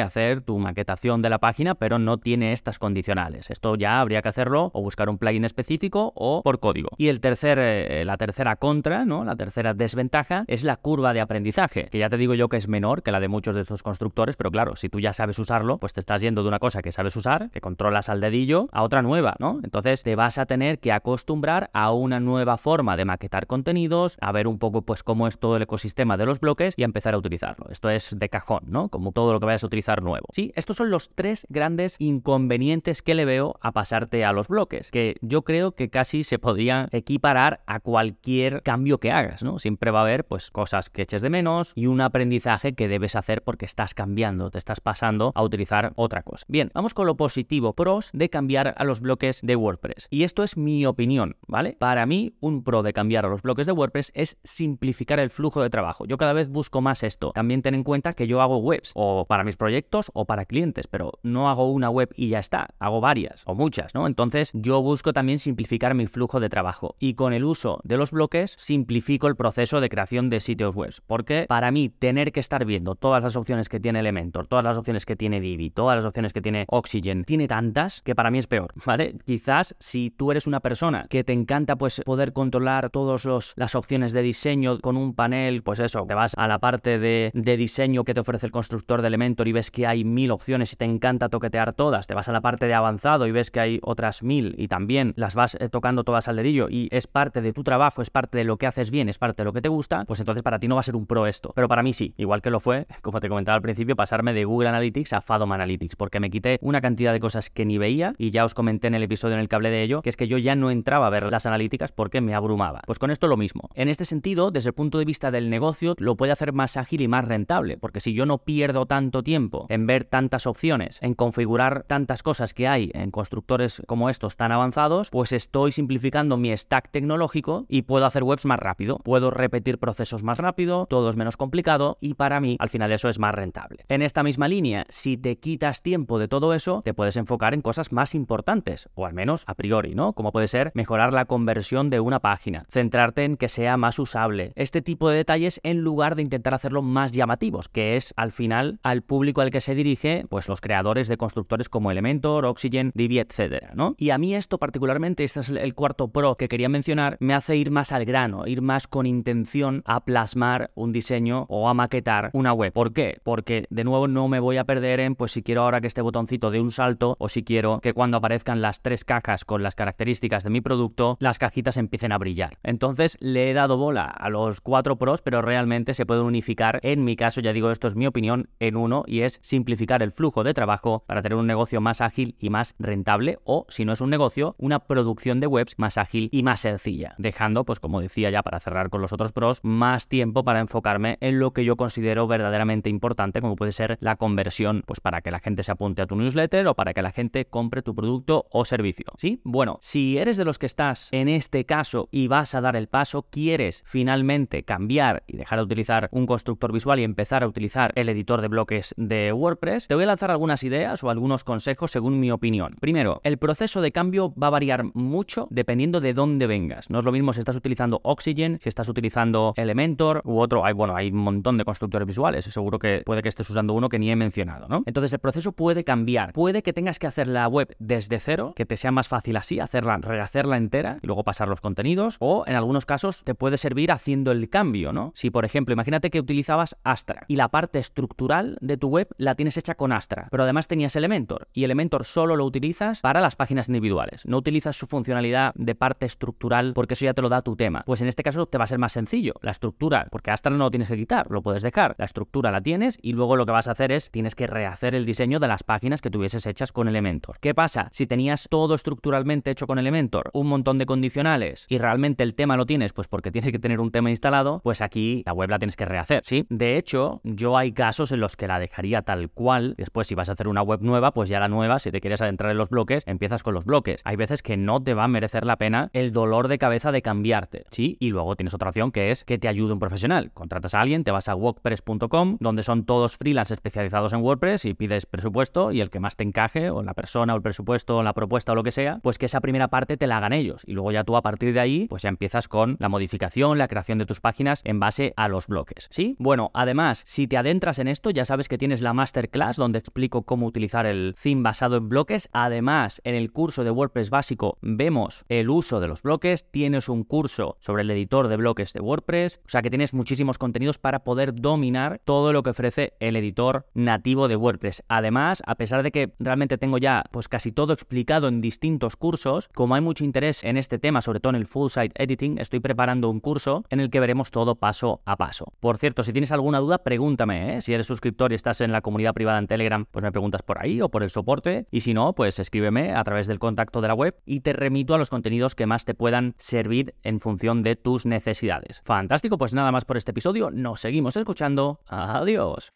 hacer 0.00 0.40
tu 0.40 0.58
maquetación 0.58 1.22
de 1.22 1.30
la 1.30 1.38
página, 1.38 1.74
pero 1.74 1.98
no 1.98 2.18
tiene 2.18 2.52
estas 2.52 2.78
condicionales. 2.78 3.50
Esto 3.50 3.74
ya 3.76 4.00
habría 4.00 4.22
que 4.22 4.28
hacerlo 4.28 4.70
o 4.72 4.82
buscar 4.82 5.08
un 5.08 5.18
plugin 5.18 5.44
específico 5.44 6.12
o 6.14 6.42
por 6.42 6.60
código. 6.60 6.90
Y 6.96 7.08
el 7.08 7.20
tercer, 7.20 7.58
eh, 7.60 8.04
la 8.04 8.16
tercera 8.16 8.56
contra, 8.56 9.04
¿no? 9.04 9.24
La 9.24 9.36
tercera 9.36 9.74
desventaja 9.74 10.44
es 10.46 10.64
la 10.64 10.76
curva 10.76 11.12
de 11.12 11.20
aprendizaje, 11.20 11.88
que 11.90 11.98
ya 11.98 12.08
te 12.08 12.16
digo 12.16 12.34
yo 12.34 12.48
que 12.48 12.56
es 12.56 12.68
menor 12.68 13.02
que 13.02 13.12
la 13.12 13.20
de 13.20 13.28
muchos 13.28 13.54
de 13.54 13.62
estos 13.62 13.82
constructores, 13.82 14.36
pero 14.36 14.50
claro, 14.50 14.76
si 14.76 14.88
tú 14.88 15.00
ya 15.00 15.12
sabes 15.12 15.38
usarlo, 15.38 15.78
pues 15.78 15.92
te 15.92 16.00
estás 16.00 16.20
yendo 16.20 16.42
de 16.42 16.48
una 16.48 16.58
cosa 16.58 16.82
que 16.82 16.92
sabes 16.92 17.16
usar, 17.16 17.50
que 17.50 17.60
controlas 17.60 18.08
al 18.08 18.20
dedillo, 18.20 18.68
a 18.72 18.82
otra 18.82 19.02
nueva, 19.02 19.34
¿no? 19.38 19.60
Entonces 19.62 20.02
te 20.02 20.16
vas 20.16 20.38
a 20.38 20.46
tener 20.46 20.78
que 20.78 20.92
acostumbrar 20.92 21.70
a 21.72 21.92
una 21.92 22.20
nueva 22.20 22.58
forma 22.58 22.96
de 22.96 23.04
maquetar 23.04 23.46
contenidos, 23.46 24.16
a 24.20 24.32
ver 24.32 24.46
un 24.46 24.58
poco 24.58 24.82
pues 24.82 25.02
cómo 25.02 25.26
es 25.26 25.38
todo 25.38 25.56
el 25.56 25.62
ecosistema 25.62 26.16
de 26.16 26.26
los 26.26 26.40
bloques 26.40 26.74
y 26.76 26.82
a 26.82 26.84
empezar 26.84 27.14
a 27.14 27.18
utilizarlo. 27.18 27.63
Esto 27.70 27.90
es 27.90 28.16
de 28.18 28.28
cajón, 28.28 28.64
¿no? 28.66 28.88
Como 28.88 29.12
todo 29.12 29.32
lo 29.32 29.40
que 29.40 29.46
vayas 29.46 29.62
a 29.64 29.66
utilizar 29.66 30.02
nuevo. 30.02 30.26
Sí, 30.32 30.52
estos 30.56 30.76
son 30.76 30.90
los 30.90 31.08
tres 31.08 31.46
grandes 31.48 31.96
inconvenientes 31.98 33.02
que 33.02 33.14
le 33.14 33.24
veo 33.24 33.56
a 33.60 33.72
pasarte 33.72 34.24
a 34.24 34.32
los 34.32 34.48
bloques, 34.48 34.90
que 34.90 35.16
yo 35.20 35.42
creo 35.42 35.72
que 35.72 35.90
casi 35.90 36.24
se 36.24 36.38
podría 36.38 36.88
equiparar 36.92 37.62
a 37.66 37.80
cualquier 37.80 38.62
cambio 38.62 38.98
que 38.98 39.12
hagas, 39.12 39.42
¿no? 39.42 39.58
Siempre 39.58 39.90
va 39.90 40.00
a 40.00 40.02
haber 40.02 40.24
pues 40.24 40.50
cosas 40.50 40.90
que 40.90 41.02
eches 41.02 41.22
de 41.22 41.30
menos 41.30 41.72
y 41.74 41.86
un 41.86 42.00
aprendizaje 42.00 42.74
que 42.74 42.88
debes 42.88 43.16
hacer 43.16 43.42
porque 43.42 43.64
estás 43.64 43.94
cambiando, 43.94 44.50
te 44.50 44.58
estás 44.58 44.80
pasando 44.80 45.32
a 45.34 45.42
utilizar 45.42 45.92
otra 45.96 46.22
cosa. 46.22 46.44
Bien, 46.48 46.70
vamos 46.74 46.94
con 46.94 47.06
lo 47.06 47.16
positivo, 47.16 47.72
pros 47.72 48.10
de 48.12 48.30
cambiar 48.30 48.74
a 48.76 48.84
los 48.84 49.00
bloques 49.00 49.40
de 49.42 49.56
WordPress. 49.56 50.08
Y 50.10 50.24
esto 50.24 50.42
es 50.42 50.56
mi 50.56 50.86
opinión, 50.86 51.36
¿vale? 51.46 51.76
Para 51.78 52.06
mí, 52.06 52.34
un 52.40 52.64
pro 52.64 52.82
de 52.82 52.92
cambiar 52.92 53.26
a 53.26 53.28
los 53.28 53.42
bloques 53.42 53.66
de 53.66 53.72
WordPress 53.72 54.12
es 54.14 54.38
simplificar 54.44 55.18
el 55.20 55.30
flujo 55.30 55.62
de 55.62 55.70
trabajo. 55.70 56.06
Yo 56.06 56.16
cada 56.18 56.32
vez 56.32 56.48
busco 56.48 56.80
más 56.80 57.02
esto. 57.02 57.32
También 57.32 57.53
ten 57.62 57.74
en 57.74 57.84
cuenta 57.84 58.12
que 58.12 58.26
yo 58.26 58.40
hago 58.40 58.58
webs 58.58 58.92
o 58.94 59.26
para 59.26 59.44
mis 59.44 59.56
proyectos 59.56 60.10
o 60.14 60.24
para 60.24 60.44
clientes, 60.44 60.86
pero 60.86 61.12
no 61.22 61.48
hago 61.48 61.70
una 61.70 61.90
web 61.90 62.10
y 62.16 62.28
ya 62.28 62.38
está, 62.38 62.68
hago 62.78 63.00
varias 63.00 63.42
o 63.46 63.54
muchas, 63.54 63.94
¿no? 63.94 64.06
Entonces 64.06 64.50
yo 64.54 64.82
busco 64.82 65.12
también 65.12 65.38
simplificar 65.38 65.94
mi 65.94 66.06
flujo 66.06 66.40
de 66.40 66.48
trabajo 66.48 66.96
y 66.98 67.14
con 67.14 67.32
el 67.32 67.44
uso 67.44 67.80
de 67.84 67.96
los 67.96 68.10
bloques 68.10 68.54
simplifico 68.58 69.28
el 69.28 69.36
proceso 69.36 69.80
de 69.80 69.88
creación 69.88 70.28
de 70.28 70.40
sitios 70.40 70.74
web, 70.74 70.94
porque 71.06 71.46
para 71.48 71.70
mí 71.70 71.88
tener 71.88 72.32
que 72.32 72.40
estar 72.40 72.64
viendo 72.64 72.94
todas 72.94 73.22
las 73.22 73.36
opciones 73.36 73.68
que 73.68 73.80
tiene 73.80 74.00
Elementor, 74.00 74.46
todas 74.46 74.64
las 74.64 74.76
opciones 74.76 75.06
que 75.06 75.16
tiene 75.16 75.40
Divi, 75.40 75.70
todas 75.70 75.96
las 75.96 76.04
opciones 76.04 76.32
que 76.32 76.40
tiene 76.40 76.64
Oxygen, 76.68 77.24
tiene 77.24 77.48
tantas 77.48 78.02
que 78.02 78.14
para 78.14 78.30
mí 78.30 78.38
es 78.38 78.46
peor, 78.46 78.72
¿vale? 78.86 79.16
Quizás 79.24 79.74
si 79.78 80.10
tú 80.10 80.30
eres 80.30 80.46
una 80.46 80.60
persona 80.60 81.06
que 81.08 81.24
te 81.24 81.32
encanta 81.32 81.76
pues 81.76 82.02
poder 82.04 82.32
controlar 82.32 82.90
todas 82.90 83.54
las 83.56 83.74
opciones 83.74 84.12
de 84.12 84.22
diseño 84.22 84.78
con 84.80 84.96
un 84.96 85.14
panel, 85.14 85.62
pues 85.62 85.80
eso, 85.80 86.04
te 86.06 86.14
vas 86.14 86.34
a 86.36 86.48
la 86.48 86.58
parte 86.58 86.98
de, 86.98 87.30
de 87.44 87.56
diseño 87.56 88.04
que 88.04 88.14
te 88.14 88.20
ofrece 88.20 88.46
el 88.46 88.52
constructor 88.52 89.02
de 89.02 89.08
Elementor 89.08 89.48
y 89.48 89.52
ves 89.52 89.70
que 89.70 89.86
hay 89.86 90.04
mil 90.04 90.30
opciones 90.30 90.72
y 90.72 90.76
te 90.76 90.84
encanta 90.84 91.28
toquetear 91.28 91.74
todas, 91.74 92.06
te 92.06 92.14
vas 92.14 92.28
a 92.28 92.32
la 92.32 92.40
parte 92.40 92.66
de 92.66 92.74
avanzado 92.74 93.26
y 93.26 93.32
ves 93.32 93.50
que 93.50 93.60
hay 93.60 93.80
otras 93.82 94.22
mil 94.22 94.54
y 94.58 94.68
también 94.68 95.12
las 95.16 95.34
vas 95.34 95.56
eh, 95.60 95.68
tocando 95.68 96.04
todas 96.04 96.28
al 96.28 96.36
dedillo 96.36 96.68
y 96.68 96.88
es 96.90 97.06
parte 97.06 97.40
de 97.40 97.52
tu 97.52 97.62
trabajo, 97.62 98.02
es 98.02 98.10
parte 98.10 98.38
de 98.38 98.44
lo 98.44 98.56
que 98.56 98.66
haces 98.66 98.90
bien, 98.90 99.08
es 99.08 99.18
parte 99.18 99.42
de 99.42 99.44
lo 99.44 99.52
que 99.52 99.60
te 99.60 99.68
gusta, 99.68 100.04
pues 100.06 100.20
entonces 100.20 100.42
para 100.42 100.58
ti 100.58 100.68
no 100.68 100.74
va 100.76 100.80
a 100.80 100.84
ser 100.84 100.96
un 100.96 101.06
pro 101.06 101.26
esto. 101.26 101.52
Pero 101.54 101.68
para 101.68 101.82
mí 101.82 101.92
sí, 101.92 102.14
igual 102.16 102.42
que 102.42 102.50
lo 102.50 102.60
fue, 102.60 102.86
como 103.02 103.20
te 103.20 103.28
comentaba 103.28 103.56
al 103.56 103.62
principio, 103.62 103.96
pasarme 103.96 104.32
de 104.32 104.44
Google 104.44 104.68
Analytics 104.70 105.12
a 105.12 105.20
Fadom 105.20 105.52
Analytics, 105.52 105.96
porque 105.96 106.20
me 106.20 106.30
quité 106.30 106.58
una 106.62 106.80
cantidad 106.80 107.12
de 107.12 107.20
cosas 107.20 107.50
que 107.50 107.64
ni 107.64 107.78
veía 107.78 108.14
y 108.18 108.30
ya 108.30 108.44
os 108.44 108.54
comenté 108.54 108.88
en 108.88 108.94
el 108.94 109.02
episodio 109.02 109.34
en 109.34 109.40
el 109.40 109.48
que 109.48 109.56
hablé 109.56 109.70
de 109.70 109.82
ello, 109.82 110.02
que 110.02 110.10
es 110.10 110.16
que 110.16 110.28
yo 110.28 110.38
ya 110.38 110.56
no 110.56 110.70
entraba 110.70 111.06
a 111.06 111.10
ver 111.10 111.30
las 111.30 111.46
analíticas 111.46 111.92
porque 111.92 112.20
me 112.20 112.34
abrumaba. 112.34 112.82
Pues 112.86 112.98
con 112.98 113.10
esto 113.10 113.28
lo 113.28 113.36
mismo. 113.36 113.70
En 113.74 113.88
este 113.88 114.04
sentido, 114.04 114.50
desde 114.50 114.70
el 114.70 114.74
punto 114.74 114.98
de 114.98 115.04
vista 115.04 115.30
del 115.30 115.50
negocio, 115.50 115.94
lo 115.98 116.16
puede 116.16 116.32
hacer 116.32 116.52
más 116.52 116.76
ágil 116.76 117.00
y 117.00 117.08
más 117.08 117.26
rentable, 117.34 117.76
porque 117.76 117.98
si 117.98 118.14
yo 118.14 118.26
no 118.26 118.38
pierdo 118.38 118.86
tanto 118.86 119.24
tiempo 119.24 119.66
en 119.68 119.88
ver 119.88 120.04
tantas 120.04 120.46
opciones, 120.46 121.00
en 121.02 121.14
configurar 121.14 121.84
tantas 121.88 122.22
cosas 122.22 122.54
que 122.54 122.68
hay 122.68 122.92
en 122.94 123.10
constructores 123.10 123.82
como 123.88 124.08
estos 124.08 124.36
tan 124.36 124.52
avanzados, 124.52 125.10
pues 125.10 125.32
estoy 125.32 125.72
simplificando 125.72 126.36
mi 126.36 126.56
stack 126.56 126.90
tecnológico 126.90 127.66
y 127.68 127.82
puedo 127.82 128.06
hacer 128.06 128.22
webs 128.22 128.46
más 128.46 128.60
rápido, 128.60 128.98
puedo 128.98 129.32
repetir 129.32 129.78
procesos 129.78 130.22
más 130.22 130.38
rápido, 130.38 130.86
todo 130.86 131.10
es 131.10 131.16
menos 131.16 131.36
complicado 131.36 131.98
y 132.00 132.14
para 132.14 132.38
mí 132.38 132.56
al 132.60 132.68
final 132.68 132.92
eso 132.92 133.08
es 133.08 133.18
más 133.18 133.34
rentable. 133.34 133.84
En 133.88 134.02
esta 134.02 134.22
misma 134.22 134.46
línea, 134.46 134.86
si 134.88 135.16
te 135.16 135.36
quitas 135.40 135.82
tiempo 135.82 136.20
de 136.20 136.28
todo 136.28 136.54
eso, 136.54 136.82
te 136.84 136.94
puedes 136.94 137.16
enfocar 137.16 137.52
en 137.52 137.62
cosas 137.62 137.90
más 137.90 138.14
importantes, 138.14 138.88
o 138.94 139.06
al 139.06 139.12
menos 139.12 139.42
a 139.48 139.54
priori, 139.54 139.96
¿no? 139.96 140.12
Como 140.12 140.30
puede 140.30 140.46
ser 140.46 140.70
mejorar 140.74 141.12
la 141.12 141.24
conversión 141.24 141.90
de 141.90 141.98
una 141.98 142.20
página, 142.20 142.64
centrarte 142.70 143.24
en 143.24 143.36
que 143.36 143.48
sea 143.48 143.76
más 143.76 143.98
usable, 143.98 144.52
este 144.54 144.82
tipo 144.82 145.08
de 145.08 145.16
detalles 145.16 145.60
en 145.64 145.80
lugar 145.80 146.14
de 146.14 146.22
intentar 146.22 146.54
hacerlo 146.54 146.80
más 146.80 147.10
llamativos, 147.24 147.68
que 147.68 147.96
es 147.96 148.12
al 148.16 148.32
final 148.32 148.78
al 148.82 149.00
público 149.00 149.40
al 149.40 149.50
que 149.50 149.62
se 149.62 149.74
dirige, 149.74 150.26
pues 150.28 150.46
los 150.46 150.60
creadores 150.60 151.08
de 151.08 151.16
constructores 151.16 151.70
como 151.70 151.90
Elementor, 151.90 152.44
Oxygen, 152.44 152.92
Divi, 152.94 153.18
etcétera, 153.18 153.72
¿no? 153.74 153.94
Y 153.96 154.10
a 154.10 154.18
mí 154.18 154.34
esto 154.34 154.58
particularmente, 154.58 155.24
este 155.24 155.40
es 155.40 155.48
el 155.48 155.74
cuarto 155.74 156.08
pro 156.08 156.36
que 156.36 156.48
quería 156.48 156.68
mencionar, 156.68 157.16
me 157.20 157.32
hace 157.32 157.56
ir 157.56 157.70
más 157.70 157.92
al 157.92 158.04
grano, 158.04 158.46
ir 158.46 158.60
más 158.60 158.86
con 158.86 159.06
intención 159.06 159.82
a 159.86 160.04
plasmar 160.04 160.70
un 160.74 160.92
diseño 160.92 161.46
o 161.48 161.68
a 161.68 161.74
maquetar 161.74 162.30
una 162.34 162.52
web. 162.52 162.72
¿Por 162.72 162.92
qué? 162.92 163.18
Porque 163.22 163.64
de 163.70 163.84
nuevo 163.84 164.06
no 164.06 164.28
me 164.28 164.40
voy 164.40 164.58
a 164.58 164.64
perder 164.64 165.00
en, 165.00 165.14
pues 165.14 165.32
si 165.32 165.42
quiero 165.42 165.62
ahora 165.62 165.80
que 165.80 165.86
este 165.86 166.02
botoncito 166.02 166.50
dé 166.50 166.60
un 166.60 166.72
salto 166.72 167.16
o 167.18 167.30
si 167.30 167.42
quiero 167.42 167.80
que 167.80 167.94
cuando 167.94 168.18
aparezcan 168.18 168.60
las 168.60 168.82
tres 168.82 169.04
cajas 169.04 169.46
con 169.46 169.62
las 169.62 169.74
características 169.74 170.44
de 170.44 170.50
mi 170.50 170.60
producto, 170.60 171.16
las 171.20 171.38
cajitas 171.38 171.78
empiecen 171.78 172.12
a 172.12 172.18
brillar. 172.18 172.58
Entonces 172.62 173.16
le 173.20 173.50
he 173.50 173.54
dado 173.54 173.78
bola 173.78 174.04
a 174.04 174.28
los 174.28 174.60
cuatro 174.60 174.96
pros, 174.96 175.22
pero 175.22 175.40
realmente 175.40 175.94
se 175.94 176.04
pueden 176.04 176.24
unificar. 176.24 176.80
En 176.82 177.04
mi 177.04 177.13
caso, 177.16 177.40
ya 177.40 177.52
digo, 177.52 177.70
esto 177.70 177.88
es 177.88 177.96
mi 177.96 178.06
opinión 178.06 178.48
en 178.58 178.76
uno 178.76 179.04
y 179.06 179.20
es 179.20 179.38
simplificar 179.42 180.02
el 180.02 180.12
flujo 180.12 180.44
de 180.44 180.54
trabajo 180.54 181.04
para 181.06 181.22
tener 181.22 181.36
un 181.36 181.46
negocio 181.46 181.80
más 181.80 182.00
ágil 182.00 182.36
y 182.38 182.50
más 182.50 182.74
rentable 182.78 183.38
o, 183.44 183.66
si 183.68 183.84
no 183.84 183.92
es 183.92 184.00
un 184.00 184.10
negocio, 184.10 184.54
una 184.58 184.80
producción 184.80 185.40
de 185.40 185.46
webs 185.46 185.74
más 185.78 185.98
ágil 185.98 186.28
y 186.32 186.42
más 186.42 186.60
sencilla, 186.60 187.14
dejando, 187.18 187.64
pues 187.64 187.80
como 187.80 188.00
decía 188.00 188.30
ya 188.30 188.42
para 188.42 188.60
cerrar 188.60 188.90
con 188.90 189.00
los 189.00 189.12
otros 189.12 189.32
pros, 189.32 189.60
más 189.62 190.08
tiempo 190.08 190.44
para 190.44 190.60
enfocarme 190.60 191.18
en 191.20 191.38
lo 191.38 191.52
que 191.52 191.64
yo 191.64 191.76
considero 191.76 192.26
verdaderamente 192.26 192.90
importante, 192.90 193.40
como 193.40 193.56
puede 193.56 193.72
ser 193.72 193.98
la 194.00 194.16
conversión, 194.16 194.82
pues 194.86 195.00
para 195.00 195.20
que 195.20 195.30
la 195.30 195.40
gente 195.40 195.62
se 195.62 195.72
apunte 195.72 196.02
a 196.02 196.06
tu 196.06 196.16
newsletter 196.16 196.66
o 196.68 196.74
para 196.74 196.94
que 196.94 197.02
la 197.02 197.12
gente 197.12 197.44
compre 197.46 197.82
tu 197.82 197.94
producto 197.94 198.46
o 198.50 198.64
servicio. 198.64 199.06
¿Sí? 199.18 199.40
Bueno, 199.44 199.78
si 199.80 200.18
eres 200.18 200.36
de 200.36 200.44
los 200.44 200.58
que 200.58 200.66
estás 200.66 201.08
en 201.12 201.28
este 201.28 201.64
caso 201.64 202.08
y 202.10 202.28
vas 202.28 202.54
a 202.54 202.60
dar 202.60 202.76
el 202.76 202.88
paso, 202.88 203.26
quieres 203.30 203.82
finalmente 203.86 204.64
cambiar 204.64 205.24
y 205.26 205.36
dejar 205.36 205.58
de 205.58 205.64
utilizar 205.64 206.08
un 206.12 206.26
constructor 206.26 206.72
visual 206.72 206.98
y 207.00 207.03
empezar 207.04 207.42
a 207.42 207.48
utilizar 207.48 207.92
el 207.94 208.08
editor 208.08 208.40
de 208.40 208.48
bloques 208.48 208.94
de 208.96 209.32
WordPress, 209.32 209.86
te 209.86 209.94
voy 209.94 210.04
a 210.04 210.08
lanzar 210.08 210.30
algunas 210.30 210.62
ideas 210.64 211.02
o 211.04 211.10
algunos 211.10 211.44
consejos 211.44 211.90
según 211.90 212.20
mi 212.20 212.30
opinión. 212.30 212.76
Primero, 212.80 213.20
el 213.24 213.38
proceso 213.38 213.80
de 213.80 213.92
cambio 213.92 214.34
va 214.34 214.48
a 214.48 214.50
variar 214.50 214.84
mucho 214.94 215.46
dependiendo 215.50 216.00
de 216.00 216.14
dónde 216.14 216.46
vengas. 216.46 216.90
No 216.90 216.98
es 216.98 217.04
lo 217.04 217.12
mismo 217.12 217.32
si 217.32 217.40
estás 217.40 217.56
utilizando 217.56 218.00
Oxygen, 218.02 218.58
si 218.60 218.68
estás 218.68 218.88
utilizando 218.88 219.54
Elementor 219.56 220.22
u 220.24 220.38
otro. 220.38 220.64
Hay, 220.64 220.72
bueno, 220.72 220.96
hay 220.96 221.08
un 221.08 221.18
montón 221.18 221.58
de 221.58 221.64
constructores 221.64 222.06
visuales. 222.06 222.44
Seguro 222.44 222.78
que 222.78 223.02
puede 223.04 223.22
que 223.22 223.28
estés 223.28 223.48
usando 223.50 223.74
uno 223.74 223.88
que 223.88 223.98
ni 223.98 224.10
he 224.10 224.16
mencionado, 224.16 224.68
¿no? 224.68 224.82
Entonces 224.86 225.12
el 225.12 225.18
proceso 225.18 225.52
puede 225.52 225.84
cambiar. 225.84 226.32
Puede 226.32 226.62
que 226.62 226.72
tengas 226.72 226.98
que 226.98 227.06
hacer 227.06 227.26
la 227.26 227.48
web 227.48 227.74
desde 227.78 228.20
cero, 228.20 228.52
que 228.56 228.66
te 228.66 228.76
sea 228.76 228.92
más 228.92 229.08
fácil 229.08 229.36
así, 229.36 229.60
hacerla, 229.60 229.98
rehacerla 229.98 230.56
entera 230.56 230.98
y 231.02 231.06
luego 231.06 231.24
pasar 231.24 231.48
los 231.48 231.60
contenidos. 231.60 232.16
O 232.20 232.44
en 232.46 232.54
algunos 232.54 232.86
casos 232.86 233.24
te 233.24 233.34
puede 233.34 233.56
servir 233.56 233.92
haciendo 233.92 234.32
el 234.32 234.48
cambio, 234.48 234.92
¿no? 234.92 235.12
Si 235.14 235.30
por 235.30 235.44
ejemplo, 235.44 235.72
imagínate 235.72 236.10
que 236.10 236.20
utilizabas 236.20 236.76
Astra 236.84 237.24
y 237.28 237.36
la 237.36 237.48
parte 237.48 237.78
estructural 237.78 238.56
de 238.60 238.76
tu 238.76 238.88
web 238.88 239.08
la 239.16 239.34
tienes 239.34 239.56
hecha 239.56 239.74
con 239.74 239.92
Astra, 239.92 240.28
pero 240.30 240.44
además 240.44 240.68
tenías 240.68 240.96
Elementor 240.96 241.48
y 241.52 241.64
Elementor 241.64 242.04
solo 242.04 242.36
lo 242.36 242.44
utilizas 242.44 243.00
para 243.00 243.20
las 243.20 243.36
páginas 243.36 243.68
individuales. 243.68 244.26
No 244.26 244.38
utilizas 244.38 244.76
su 244.76 244.86
funcionalidad 244.86 245.52
de 245.54 245.74
parte 245.74 246.06
estructural 246.06 246.72
porque 246.74 246.94
eso 246.94 247.04
ya 247.04 247.14
te 247.14 247.22
lo 247.22 247.28
da 247.28 247.42
tu 247.42 247.56
tema. 247.56 247.82
Pues 247.86 248.00
en 248.00 248.08
este 248.08 248.22
caso 248.22 248.46
te 248.46 248.58
va 248.58 248.64
a 248.64 248.68
ser 248.68 248.78
más 248.78 248.92
sencillo. 248.92 249.34
La 249.40 249.50
estructura, 249.50 250.06
porque 250.10 250.30
Astra 250.30 250.50
no 250.50 250.58
lo 250.58 250.70
tienes 250.70 250.88
que 250.88 250.96
quitar, 250.96 251.30
lo 251.30 251.42
puedes 251.42 251.62
dejar. 251.62 251.94
La 251.98 252.04
estructura 252.04 252.50
la 252.50 252.60
tienes 252.60 252.98
y 253.02 253.12
luego 253.12 253.36
lo 253.36 253.46
que 253.46 253.52
vas 253.52 253.68
a 253.68 253.72
hacer 253.72 253.92
es 253.92 254.10
tienes 254.10 254.34
que 254.34 254.46
rehacer 254.46 254.94
el 254.94 255.04
diseño 255.04 255.40
de 255.40 255.48
las 255.48 255.62
páginas 255.62 256.00
que 256.00 256.10
tuvieses 256.10 256.46
hechas 256.46 256.72
con 256.72 256.88
Elementor. 256.88 257.38
¿Qué 257.40 257.54
pasa? 257.54 257.88
Si 257.92 258.06
tenías 258.06 258.48
todo 258.50 258.74
estructuralmente 258.74 259.50
hecho 259.50 259.66
con 259.66 259.78
Elementor, 259.78 260.30
un 260.32 260.48
montón 260.48 260.78
de 260.78 260.86
condicionales 260.86 261.66
y 261.68 261.78
realmente 261.78 262.22
el 262.22 262.34
tema 262.34 262.56
lo 262.56 262.66
tienes, 262.66 262.92
pues 262.92 263.08
porque 263.08 263.30
tienes 263.30 263.50
que 263.50 263.58
tener 263.58 263.80
un 263.80 263.90
tema 263.90 264.10
instalado, 264.10 264.60
pues 264.62 264.80
aquí 264.80 265.22
la 265.26 265.32
web 265.32 265.50
la 265.50 265.58
tienes 265.58 265.76
que 265.76 265.84
rehacer, 265.84 266.20
¿sí? 266.24 266.46
De 266.48 266.73
hecho, 266.76 267.20
yo 267.24 267.56
hay 267.56 267.72
casos 267.72 268.12
en 268.12 268.20
los 268.20 268.36
que 268.36 268.48
la 268.48 268.58
dejaría 268.58 269.02
tal 269.02 269.30
cual. 269.30 269.74
Después, 269.76 270.06
si 270.06 270.14
vas 270.14 270.28
a 270.28 270.32
hacer 270.32 270.48
una 270.48 270.62
web 270.62 270.80
nueva, 270.82 271.12
pues 271.12 271.28
ya 271.28 271.40
la 271.40 271.48
nueva, 271.48 271.78
si 271.78 271.90
te 271.90 272.00
quieres 272.00 272.20
adentrar 272.20 272.50
en 272.50 272.58
los 272.58 272.70
bloques, 272.70 273.04
empiezas 273.06 273.42
con 273.42 273.54
los 273.54 273.64
bloques. 273.64 274.00
Hay 274.04 274.16
veces 274.16 274.42
que 274.42 274.56
no 274.56 274.82
te 274.82 274.94
va 274.94 275.04
a 275.04 275.08
merecer 275.08 275.44
la 275.44 275.56
pena 275.56 275.90
el 275.92 276.12
dolor 276.12 276.48
de 276.48 276.58
cabeza 276.58 276.92
de 276.92 277.02
cambiarte, 277.02 277.64
¿sí? 277.70 277.96
Y 278.00 278.10
luego 278.10 278.36
tienes 278.36 278.54
otra 278.54 278.68
opción 278.68 278.92
que 278.92 279.10
es 279.10 279.24
que 279.24 279.38
te 279.38 279.48
ayude 279.48 279.72
un 279.72 279.78
profesional. 279.78 280.32
Contratas 280.32 280.74
a 280.74 280.80
alguien, 280.80 281.04
te 281.04 281.10
vas 281.10 281.28
a 281.28 281.34
WordPress.com, 281.34 282.38
donde 282.40 282.62
son 282.62 282.84
todos 282.84 283.16
freelance 283.16 283.54
especializados 283.54 284.12
en 284.12 284.20
WordPress 284.20 284.64
y 284.64 284.74
pides 284.74 285.06
presupuesto 285.06 285.72
y 285.72 285.80
el 285.80 285.90
que 285.90 286.00
más 286.00 286.16
te 286.16 286.24
encaje, 286.24 286.70
o 286.70 286.82
la 286.82 286.94
persona, 286.94 287.34
o 287.34 287.36
el 287.36 287.42
presupuesto, 287.42 287.98
o 287.98 288.02
la 288.02 288.12
propuesta, 288.12 288.52
o 288.52 288.54
lo 288.54 288.62
que 288.62 288.72
sea, 288.72 289.00
pues 289.02 289.18
que 289.18 289.26
esa 289.26 289.40
primera 289.40 289.68
parte 289.68 289.96
te 289.96 290.06
la 290.06 290.18
hagan 290.18 290.32
ellos. 290.32 290.62
Y 290.66 290.72
luego 290.72 290.92
ya 290.92 291.04
tú 291.04 291.16
a 291.16 291.22
partir 291.22 291.52
de 291.52 291.60
ahí, 291.60 291.86
pues 291.88 292.02
ya 292.02 292.08
empiezas 292.08 292.48
con 292.48 292.76
la 292.78 292.88
modificación, 292.88 293.58
la 293.58 293.68
creación 293.68 293.98
de 293.98 294.06
tus 294.06 294.20
páginas 294.20 294.62
en 294.64 294.80
base 294.80 295.14
a 295.16 295.28
los 295.28 295.46
bloques. 295.46 295.88
¿Sí? 295.90 296.16
Bueno, 296.18 296.50
además, 296.64 297.02
si 297.06 297.28
te 297.28 297.36
adentras 297.36 297.78
en 297.78 297.88
esto, 297.88 298.10
ya 298.10 298.24
sabes 298.24 298.48
que 298.48 298.58
tienes 298.58 298.80
la 298.80 298.92
masterclass 298.92 299.56
donde 299.56 299.78
explico 299.78 300.22
cómo 300.22 300.46
utilizar 300.46 300.86
el 300.86 301.14
theme 301.20 301.42
basado 301.42 301.76
en 301.76 301.88
bloques. 301.88 302.28
Además, 302.32 303.00
en 303.04 303.14
el 303.14 303.30
curso 303.32 303.64
de 303.64 303.70
WordPress 303.70 304.10
básico 304.10 304.58
vemos 304.60 305.24
el 305.28 305.50
uso 305.50 305.80
de 305.80 305.88
los 305.88 306.02
bloques. 306.02 306.50
Tienes 306.50 306.88
un 306.88 307.04
curso 307.04 307.56
sobre 307.60 307.82
el 307.82 307.90
editor 307.90 308.28
de 308.28 308.36
bloques 308.36 308.72
de 308.72 308.80
WordPress. 308.80 309.40
O 309.46 309.48
sea 309.48 309.62
que 309.62 309.70
tienes 309.70 309.94
muchísimos 309.94 310.38
contenidos 310.38 310.78
para 310.78 311.04
poder 311.04 311.34
dominar 311.34 312.00
todo 312.04 312.32
lo 312.32 312.42
que 312.42 312.50
ofrece 312.50 312.94
el 312.98 313.16
editor 313.16 313.66
nativo 313.74 314.26
de 314.28 314.36
WordPress. 314.36 314.82
Además, 314.88 315.42
a 315.46 315.54
pesar 315.54 315.82
de 315.82 315.92
que 315.92 316.14
realmente 316.18 316.58
tengo 316.58 316.78
ya 316.78 317.04
pues 317.10 317.28
casi 317.28 317.52
todo 317.52 317.72
explicado 317.72 318.28
en 318.28 318.40
distintos 318.40 318.96
cursos, 318.96 319.48
como 319.54 319.74
hay 319.74 319.80
mucho 319.80 320.04
interés 320.04 320.42
en 320.44 320.56
este 320.56 320.78
tema, 320.78 321.02
sobre 321.02 321.20
todo 321.20 321.30
en 321.30 321.36
el 321.36 321.46
full 321.46 321.68
site 321.68 321.94
editing, 322.02 322.38
estoy 322.38 322.60
preparando 322.60 323.10
un 323.10 323.20
curso 323.20 323.64
en 323.70 323.80
el 323.80 323.90
que 323.90 324.00
veremos 324.00 324.30
todo 324.30 324.56
paso 324.56 325.02
a 325.04 325.16
paso. 325.16 325.52
Por 325.60 325.78
cierto, 325.78 326.02
si 326.02 326.12
tienes 326.12 326.32
duda, 326.58 326.78
pregúntame, 326.78 327.56
¿eh? 327.56 327.60
Si 327.60 327.72
eres 327.72 327.86
suscriptor 327.86 328.32
y 328.32 328.34
estás 328.34 328.60
en 328.60 328.72
la 328.72 328.80
comunidad 328.80 329.14
privada 329.14 329.38
en 329.38 329.46
Telegram, 329.46 329.86
pues 329.90 330.02
me 330.02 330.12
preguntas 330.12 330.42
por 330.42 330.62
ahí 330.62 330.80
o 330.80 330.88
por 330.88 331.02
el 331.02 331.10
soporte. 331.10 331.66
Y 331.70 331.80
si 331.80 331.94
no, 331.94 332.14
pues 332.14 332.38
escríbeme 332.38 332.94
a 332.94 333.04
través 333.04 333.26
del 333.26 333.38
contacto 333.38 333.80
de 333.80 333.88
la 333.88 333.94
web 333.94 334.16
y 334.24 334.40
te 334.40 334.52
remito 334.52 334.94
a 334.94 334.98
los 334.98 335.10
contenidos 335.10 335.54
que 335.54 335.66
más 335.66 335.84
te 335.84 335.94
puedan 335.94 336.34
servir 336.38 336.94
en 337.02 337.20
función 337.20 337.62
de 337.62 337.76
tus 337.76 338.06
necesidades. 338.06 338.82
Fantástico, 338.84 339.38
pues 339.38 339.54
nada 339.54 339.72
más 339.72 339.84
por 339.84 339.96
este 339.96 340.12
episodio. 340.12 340.50
Nos 340.50 340.80
seguimos 340.80 341.16
escuchando. 341.16 341.80
Adiós. 341.86 342.72